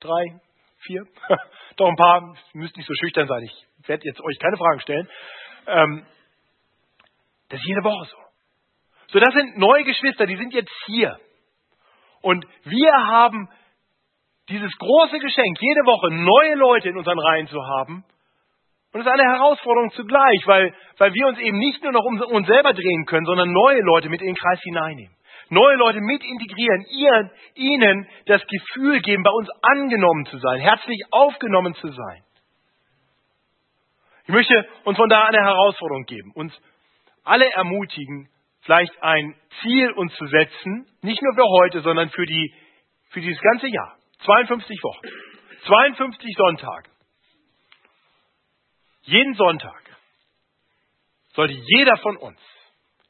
drei, 0.00 0.40
Vier? 0.80 1.04
Doch 1.76 1.88
ein 1.88 1.96
paar, 1.96 2.36
müsst 2.52 2.76
nicht 2.76 2.86
so 2.86 2.94
schüchtern 2.94 3.26
sein. 3.26 3.42
Ich 3.42 3.88
werde 3.88 4.04
jetzt 4.04 4.20
euch 4.20 4.38
keine 4.38 4.56
Fragen 4.56 4.80
stellen. 4.80 5.08
Ähm, 5.66 6.06
das 7.48 7.60
ist 7.60 7.66
jede 7.66 7.82
Woche 7.82 8.06
so. 8.06 8.16
So, 9.12 9.18
das 9.20 9.34
sind 9.34 9.56
neue 9.58 9.84
Geschwister, 9.84 10.26
die 10.26 10.36
sind 10.36 10.52
jetzt 10.52 10.72
hier. 10.86 11.18
Und 12.20 12.46
wir 12.64 12.92
haben 12.92 13.48
dieses 14.48 14.70
große 14.78 15.18
Geschenk, 15.18 15.58
jede 15.60 15.80
Woche 15.80 16.14
neue 16.14 16.54
Leute 16.56 16.88
in 16.90 16.98
unseren 16.98 17.18
Reihen 17.18 17.48
zu 17.48 17.60
haben. 17.62 18.04
Und 18.92 19.00
es 19.00 19.06
ist 19.06 19.12
eine 19.12 19.34
Herausforderung 19.34 19.90
zugleich, 19.92 20.46
weil, 20.46 20.74
weil 20.96 21.12
wir 21.12 21.26
uns 21.26 21.38
eben 21.38 21.58
nicht 21.58 21.82
nur 21.82 21.92
noch 21.92 22.04
um 22.04 22.20
uns 22.20 22.46
selber 22.46 22.72
drehen 22.72 23.04
können, 23.04 23.26
sondern 23.26 23.52
neue 23.52 23.80
Leute 23.82 24.08
mit 24.08 24.22
in 24.22 24.28
den 24.28 24.36
Kreis 24.36 24.60
hineinnehmen. 24.62 25.14
Neue 25.50 25.76
Leute 25.76 26.00
mit 26.00 26.22
integrieren, 26.24 26.84
ihren, 26.90 27.30
ihnen 27.54 28.08
das 28.26 28.42
Gefühl 28.46 29.00
geben, 29.00 29.22
bei 29.22 29.30
uns 29.30 29.48
angenommen 29.62 30.26
zu 30.26 30.38
sein, 30.38 30.60
herzlich 30.60 31.02
aufgenommen 31.10 31.74
zu 31.74 31.88
sein. 31.88 32.22
Ich 34.24 34.34
möchte 34.34 34.68
uns 34.84 34.98
von 34.98 35.08
da 35.08 35.24
eine 35.24 35.38
Herausforderung 35.38 36.04
geben, 36.04 36.32
uns 36.34 36.52
alle 37.24 37.50
ermutigen, 37.50 38.28
vielleicht 38.62 38.92
ein 39.02 39.34
Ziel 39.62 39.90
uns 39.92 40.14
zu 40.16 40.26
setzen, 40.26 40.86
nicht 41.02 41.22
nur 41.22 41.34
für 41.34 41.48
heute, 41.60 41.80
sondern 41.80 42.10
für, 42.10 42.26
die, 42.26 42.54
für 43.10 43.20
dieses 43.20 43.40
ganze 43.40 43.68
Jahr. 43.68 43.96
52 44.24 44.82
Wochen, 44.82 45.06
52 45.66 46.34
Sonntage. 46.36 46.90
Jeden 49.08 49.32
Sonntag 49.36 49.80
sollte 51.32 51.54
jeder 51.54 51.96
von 51.96 52.18
uns 52.18 52.38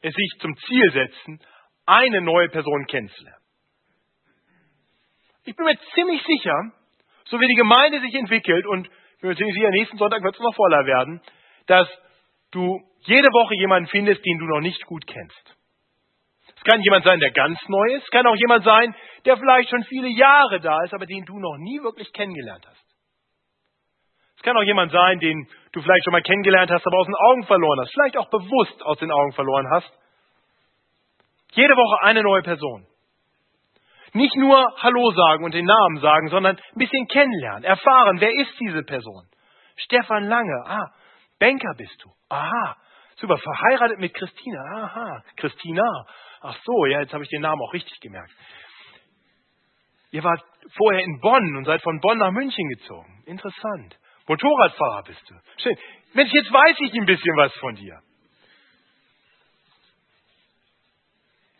es 0.00 0.14
sich 0.14 0.30
zum 0.38 0.56
Ziel 0.58 0.92
setzen, 0.92 1.40
eine 1.86 2.20
neue 2.20 2.48
Person 2.50 2.86
kennenzulernen. 2.86 3.42
Ich 5.44 5.56
bin 5.56 5.64
mir 5.64 5.76
ziemlich 5.94 6.22
sicher, 6.24 6.70
so 7.24 7.40
wie 7.40 7.48
die 7.48 7.56
Gemeinde 7.56 8.00
sich 8.00 8.14
entwickelt, 8.14 8.64
und 8.66 8.86
ich 8.86 9.20
bin 9.22 9.30
mir 9.30 9.36
ziemlich 9.36 9.56
sicher, 9.56 9.70
nächsten 9.70 9.98
Sonntag 9.98 10.22
wird 10.22 10.36
es 10.36 10.40
noch 10.40 10.54
voller 10.54 10.86
werden, 10.86 11.20
dass 11.66 11.88
du 12.52 12.80
jede 13.00 13.28
Woche 13.32 13.56
jemanden 13.56 13.88
findest, 13.88 14.24
den 14.24 14.38
du 14.38 14.44
noch 14.44 14.60
nicht 14.60 14.86
gut 14.86 15.04
kennst. 15.04 15.56
Es 16.54 16.62
kann 16.62 16.80
jemand 16.80 17.06
sein, 17.06 17.18
der 17.18 17.32
ganz 17.32 17.58
neu 17.66 17.96
ist. 17.96 18.04
Es 18.04 18.10
kann 18.10 18.26
auch 18.26 18.36
jemand 18.36 18.62
sein, 18.64 18.94
der 19.24 19.36
vielleicht 19.36 19.70
schon 19.70 19.82
viele 19.82 20.10
Jahre 20.10 20.60
da 20.60 20.78
ist, 20.84 20.94
aber 20.94 21.06
den 21.06 21.24
du 21.24 21.40
noch 21.40 21.56
nie 21.58 21.82
wirklich 21.82 22.12
kennengelernt 22.12 22.64
hast. 22.68 22.87
Es 24.38 24.42
kann 24.44 24.56
auch 24.56 24.62
jemand 24.62 24.92
sein, 24.92 25.18
den 25.18 25.48
du 25.72 25.82
vielleicht 25.82 26.04
schon 26.04 26.12
mal 26.12 26.22
kennengelernt 26.22 26.70
hast, 26.70 26.86
aber 26.86 26.96
aus 26.96 27.06
den 27.06 27.16
Augen 27.16 27.44
verloren 27.44 27.80
hast. 27.80 27.92
Vielleicht 27.92 28.16
auch 28.16 28.30
bewusst 28.30 28.82
aus 28.84 28.96
den 28.98 29.10
Augen 29.10 29.32
verloren 29.32 29.66
hast. 29.72 29.92
Jede 31.52 31.74
Woche 31.74 32.04
eine 32.04 32.22
neue 32.22 32.42
Person. 32.42 32.86
Nicht 34.12 34.36
nur 34.36 34.64
Hallo 34.76 35.10
sagen 35.10 35.44
und 35.44 35.54
den 35.54 35.64
Namen 35.64 35.98
sagen, 35.98 36.28
sondern 36.28 36.56
ein 36.56 36.78
bisschen 36.78 37.06
kennenlernen, 37.08 37.64
erfahren, 37.64 38.20
wer 38.20 38.32
ist 38.32 38.52
diese 38.60 38.84
Person. 38.84 39.26
Stefan 39.76 40.24
Lange, 40.24 40.64
ah, 40.66 40.86
Banker 41.40 41.74
bist 41.76 42.02
du. 42.02 42.10
Aha, 42.28 42.76
super, 43.16 43.38
verheiratet 43.38 43.98
mit 43.98 44.14
Christina. 44.14 44.60
Aha, 44.84 45.22
Christina. 45.36 46.06
Ach 46.40 46.56
so, 46.64 46.86
ja, 46.86 47.00
jetzt 47.00 47.12
habe 47.12 47.24
ich 47.24 47.30
den 47.30 47.42
Namen 47.42 47.60
auch 47.60 47.72
richtig 47.72 47.98
gemerkt. 48.00 48.30
Ihr 50.12 50.22
wart 50.22 50.42
vorher 50.76 51.02
in 51.02 51.20
Bonn 51.20 51.56
und 51.56 51.64
seid 51.64 51.82
von 51.82 52.00
Bonn 52.00 52.18
nach 52.18 52.30
München 52.30 52.68
gezogen. 52.68 53.24
Interessant. 53.26 53.98
Motorradfahrer 54.28 55.02
bist 55.04 55.22
du. 55.28 55.34
Schön. 55.62 55.76
Mensch, 56.12 56.32
jetzt 56.32 56.52
weiß 56.52 56.76
ich 56.80 56.94
ein 56.94 57.06
bisschen 57.06 57.36
was 57.36 57.52
von 57.54 57.74
dir. 57.74 58.00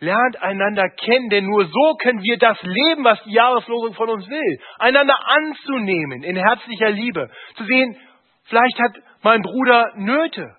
Lernt 0.01 0.41
einander 0.41 0.89
kennen, 0.91 1.29
denn 1.29 1.45
nur 1.45 1.67
so 1.67 1.97
können 2.01 2.23
wir 2.23 2.39
das 2.39 2.57
leben, 2.63 3.03
was 3.03 3.23
die 3.25 3.33
Jahreslosung 3.33 3.95
von 3.95 4.09
uns 4.11 4.29
will. 4.29 4.61
Einander 4.79 5.17
anzunehmen 5.27 6.23
in 6.23 6.37
herzlicher 6.37 6.91
Liebe. 6.91 7.29
Zu 7.57 7.65
sehen, 7.65 7.97
vielleicht 8.45 8.79
hat 8.79 8.93
mein 9.23 9.43
Bruder 9.43 9.93
Nöte. 9.97 10.58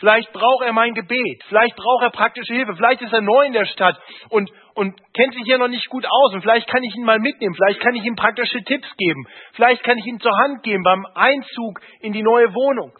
Vielleicht 0.00 0.32
braucht 0.32 0.64
er 0.64 0.72
mein 0.72 0.94
Gebet. 0.94 1.44
Vielleicht 1.46 1.76
braucht 1.76 2.02
er 2.02 2.10
praktische 2.10 2.54
Hilfe. 2.54 2.74
Vielleicht 2.74 3.02
ist 3.02 3.12
er 3.12 3.20
neu 3.20 3.44
in 3.44 3.52
der 3.52 3.66
Stadt 3.66 4.00
und, 4.30 4.50
und 4.74 4.98
kennt 5.12 5.34
sich 5.34 5.42
hier 5.44 5.58
noch 5.58 5.68
nicht 5.68 5.90
gut 5.90 6.06
aus. 6.06 6.32
Und 6.32 6.40
vielleicht 6.40 6.66
kann 6.68 6.82
ich 6.82 6.96
ihn 6.96 7.04
mal 7.04 7.18
mitnehmen. 7.18 7.54
Vielleicht 7.54 7.80
kann 7.80 7.94
ich 7.94 8.02
ihm 8.04 8.16
praktische 8.16 8.64
Tipps 8.64 8.88
geben. 8.96 9.26
Vielleicht 9.52 9.84
kann 9.84 9.98
ich 9.98 10.06
ihn 10.06 10.18
zur 10.18 10.34
Hand 10.38 10.62
geben 10.62 10.82
beim 10.82 11.04
Einzug 11.14 11.82
in 12.00 12.14
die 12.14 12.22
neue 12.22 12.54
Wohnung. 12.54 12.96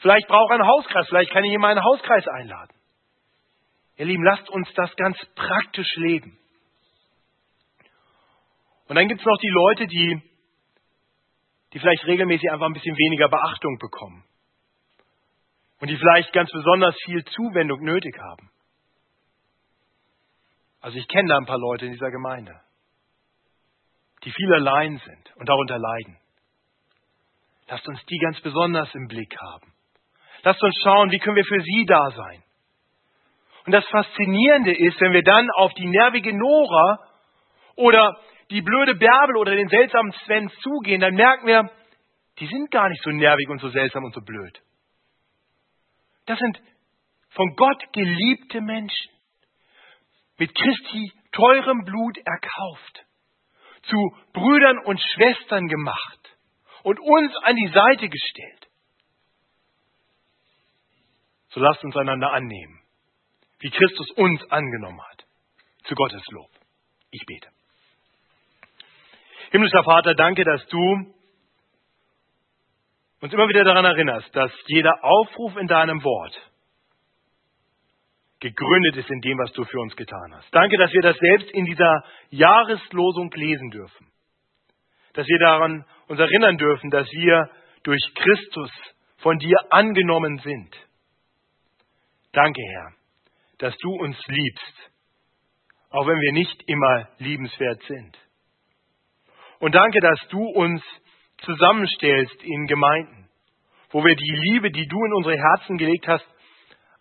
Vielleicht 0.00 0.26
braucht 0.26 0.50
er 0.50 0.56
einen 0.56 0.66
Hauskreis. 0.66 1.06
Vielleicht 1.08 1.30
kann 1.30 1.44
ich 1.44 1.52
ihn 1.52 1.60
mal 1.60 1.70
einen 1.70 1.84
Hauskreis 1.84 2.26
einladen. 2.26 2.74
Ihr 3.96 4.06
Lieben, 4.06 4.24
lasst 4.24 4.50
uns 4.50 4.68
das 4.74 4.94
ganz 4.96 5.16
praktisch 5.36 5.94
leben. 5.94 6.36
Und 8.88 8.96
dann 8.96 9.06
gibt 9.06 9.20
es 9.20 9.26
noch 9.26 9.38
die 9.38 9.48
Leute, 9.48 9.86
die, 9.86 10.22
die 11.72 11.78
vielleicht 11.78 12.04
regelmäßig 12.04 12.50
einfach 12.50 12.66
ein 12.66 12.72
bisschen 12.72 12.96
weniger 12.96 13.28
Beachtung 13.28 13.78
bekommen 13.78 14.24
und 15.80 15.88
die 15.88 15.96
vielleicht 15.96 16.32
ganz 16.32 16.50
besonders 16.50 16.96
viel 17.04 17.24
Zuwendung 17.24 17.80
nötig 17.82 18.16
haben. 18.18 18.50
Also 20.80 20.98
ich 20.98 21.08
kenne 21.08 21.28
da 21.28 21.36
ein 21.36 21.46
paar 21.46 21.58
Leute 21.58 21.86
in 21.86 21.92
dieser 21.92 22.10
Gemeinde, 22.10 22.60
die 24.24 24.30
viel 24.30 24.54
allein 24.54 24.98
sind 24.98 25.36
und 25.36 25.48
darunter 25.48 25.78
leiden. 25.78 26.18
Lasst 27.68 27.86
uns 27.88 28.04
die 28.06 28.18
ganz 28.18 28.40
besonders 28.40 28.94
im 28.94 29.08
Blick 29.08 29.36
haben. 29.40 29.72
Lasst 30.42 30.62
uns 30.62 30.76
schauen, 30.82 31.10
wie 31.10 31.18
können 31.18 31.36
wir 31.36 31.44
für 31.44 31.60
sie 31.60 31.84
da 31.86 32.10
sein. 32.10 32.42
Und 33.66 33.72
das 33.72 33.84
Faszinierende 33.88 34.72
ist, 34.72 35.00
wenn 35.00 35.12
wir 35.12 35.24
dann 35.24 35.50
auf 35.56 35.74
die 35.74 35.88
nervige 35.88 36.32
Nora 36.32 37.00
oder 37.74 38.16
die 38.50 38.62
blöde 38.62 38.94
Bärbel 38.94 39.36
oder 39.38 39.56
den 39.56 39.68
seltsamen 39.68 40.12
Sven 40.24 40.48
zugehen, 40.62 41.00
dann 41.00 41.14
merken 41.14 41.48
wir, 41.48 41.68
die 42.38 42.46
sind 42.46 42.70
gar 42.70 42.88
nicht 42.88 43.02
so 43.02 43.10
nervig 43.10 43.48
und 43.48 43.60
so 43.60 43.68
seltsam 43.70 44.04
und 44.04 44.14
so 44.14 44.20
blöd. 44.20 44.60
Das 46.26 46.38
sind 46.38 46.60
von 47.30 47.54
Gott 47.56 47.92
geliebte 47.92 48.60
Menschen, 48.60 49.12
mit 50.38 50.54
Christi 50.54 51.12
teurem 51.32 51.84
Blut 51.84 52.18
erkauft, 52.18 53.04
zu 53.82 53.96
Brüdern 54.32 54.78
und 54.84 55.00
Schwestern 55.00 55.68
gemacht 55.68 56.36
und 56.82 56.98
uns 56.98 57.32
an 57.42 57.56
die 57.56 57.68
Seite 57.68 58.08
gestellt. 58.08 58.68
So 61.50 61.60
lasst 61.60 61.82
uns 61.84 61.96
einander 61.96 62.32
annehmen, 62.32 62.80
wie 63.60 63.70
Christus 63.70 64.10
uns 64.12 64.42
angenommen 64.50 65.00
hat, 65.10 65.24
zu 65.84 65.94
Gottes 65.94 66.22
Lob. 66.30 66.50
Ich 67.10 67.24
bete. 67.24 67.48
Himmlischer 69.52 69.84
Vater, 69.84 70.14
danke, 70.14 70.44
dass 70.44 70.66
du 70.66 71.15
uns 73.20 73.32
immer 73.32 73.48
wieder 73.48 73.64
daran 73.64 73.84
erinnerst, 73.84 74.34
dass 74.34 74.52
jeder 74.66 75.02
Aufruf 75.02 75.56
in 75.56 75.66
deinem 75.66 76.02
Wort 76.04 76.34
gegründet 78.40 78.96
ist 78.96 79.10
in 79.10 79.20
dem, 79.20 79.38
was 79.38 79.52
du 79.52 79.64
für 79.64 79.80
uns 79.80 79.96
getan 79.96 80.34
hast. 80.34 80.54
Danke, 80.54 80.76
dass 80.76 80.92
wir 80.92 81.02
das 81.02 81.16
selbst 81.16 81.50
in 81.52 81.64
dieser 81.64 82.04
Jahreslosung 82.30 83.30
lesen 83.32 83.70
dürfen. 83.70 84.06
Dass 85.14 85.26
wir 85.26 85.38
daran 85.38 85.84
uns 86.08 86.20
erinnern 86.20 86.58
dürfen, 86.58 86.90
dass 86.90 87.10
wir 87.10 87.50
durch 87.82 88.02
Christus 88.14 88.70
von 89.18 89.38
dir 89.38 89.56
angenommen 89.70 90.38
sind. 90.38 90.76
Danke, 92.32 92.60
Herr, 92.60 92.92
dass 93.58 93.76
du 93.78 93.90
uns 93.94 94.16
liebst, 94.26 94.90
auch 95.90 96.06
wenn 96.06 96.20
wir 96.20 96.32
nicht 96.32 96.62
immer 96.68 97.08
liebenswert 97.18 97.82
sind. 97.84 98.18
Und 99.58 99.74
danke, 99.74 100.00
dass 100.00 100.20
du 100.28 100.44
uns 100.44 100.82
zusammenstellst 101.38 102.42
in 102.42 102.66
Gemeinden, 102.66 103.28
wo 103.90 104.04
wir 104.04 104.16
die 104.16 104.50
Liebe, 104.50 104.70
die 104.70 104.86
du 104.86 105.04
in 105.04 105.12
unsere 105.14 105.36
Herzen 105.36 105.78
gelegt 105.78 106.08
hast, 106.08 106.26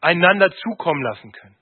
einander 0.02 0.52
zukommen 0.52 1.02
lassen 1.02 1.32
können. 1.32 1.56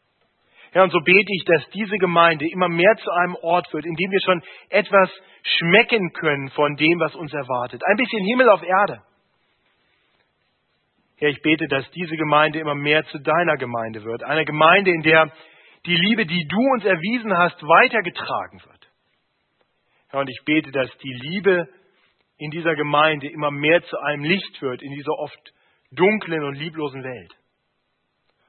Ja, 0.74 0.84
und 0.84 0.91
so 0.91 0.99
bete 0.99 1.32
ich, 1.32 1.45
dass 1.45 1.69
diese 1.69 1.97
Gemeinde 1.97 2.49
immer 2.49 2.67
mehr 2.67 2.95
zu 2.97 3.09
einem 3.11 3.36
Ort 3.36 3.71
wird, 3.74 3.86
in 3.86 3.93
dem 3.93 4.11
wir 4.11 4.21
schon 4.21 4.41
etwas 4.69 5.09
schmecken 5.43 6.13
können 6.13 6.49
von 6.49 6.76
dem, 6.76 6.99
was 6.99 7.13
uns 7.15 7.32
erwartet. 7.32 7.82
Ein 7.86 7.97
bisschen 7.97 8.26
Himmel 8.26 8.49
auf 8.49 8.63
Erde. 8.63 9.03
Herr, 11.17 11.30
ich 11.30 11.41
bete, 11.41 11.67
dass 11.67 11.89
diese 11.91 12.17
Gemeinde 12.17 12.59
immer 12.59 12.76
mehr 12.76 13.05
zu 13.05 13.19
deiner 13.19 13.57
Gemeinde 13.57 14.03
wird. 14.03 14.24
Eine 14.24 14.45
Gemeinde, 14.45 14.91
in 14.91 15.03
der 15.03 15.32
die 15.86 15.95
Liebe, 15.95 16.26
die 16.26 16.47
du 16.47 16.59
uns 16.74 16.86
erwiesen 16.86 17.38
hast, 17.38 17.61
weitergetragen 17.61 18.61
wird. 18.65 18.89
Herr, 20.09 20.21
und 20.21 20.30
ich 20.30 20.39
bete, 20.45 20.71
dass 20.71 20.89
die 20.97 21.13
Liebe 21.13 21.67
in 22.43 22.51
dieser 22.51 22.75
Gemeinde 22.75 23.29
immer 23.29 23.51
mehr 23.51 23.81
zu 23.83 23.97
einem 23.99 24.25
Licht 24.25 24.61
wird 24.61 24.81
in 24.81 24.91
dieser 24.91 25.13
oft 25.13 25.53
dunklen 25.91 26.43
und 26.43 26.55
lieblosen 26.55 27.01
Welt, 27.01 27.33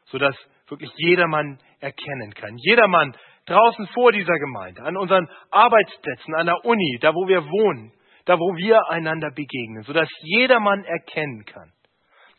sodass 0.07 0.37
wirklich 0.67 0.91
jedermann 0.97 1.61
erkennen 1.79 2.35
kann. 2.35 2.57
Jedermann 2.57 3.17
draußen 3.47 3.87
vor 3.89 4.11
dieser 4.11 4.37
Gemeinde, 4.37 4.83
an 4.83 4.97
unseren 4.97 5.29
Arbeitsplätzen, 5.51 6.35
an 6.35 6.47
der 6.47 6.65
Uni, 6.65 6.99
da 7.01 7.15
wo 7.15 7.29
wir 7.29 7.45
wohnen, 7.45 7.93
da 8.25 8.37
wo 8.37 8.57
wir 8.57 8.81
einander 8.91 9.31
begegnen, 9.31 9.85
sodass 9.85 10.09
jedermann 10.23 10.83
erkennen 10.85 11.45
kann, 11.45 11.73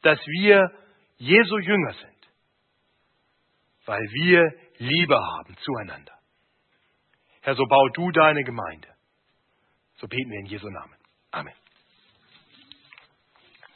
dass 0.01 0.20
wir 0.28 0.72
Jesu 1.16 1.58
Jünger 1.60 1.93
sind, 1.93 2.30
weil 3.86 4.01
wir 4.01 4.51
Liebe 4.78 5.16
haben 5.16 5.56
zueinander. 5.62 6.12
Herr, 7.43 7.56
so 7.56 7.66
bau 7.66 7.88
du 7.93 8.12
deine 8.12 8.43
Gemeinde. 8.43 8.89
So 9.97 10.08
beten 10.08 10.30
wir 10.32 10.39
in 10.39 10.47
Jesu 10.47 10.68
Namen. 10.68 11.05
Amen. 11.36 11.54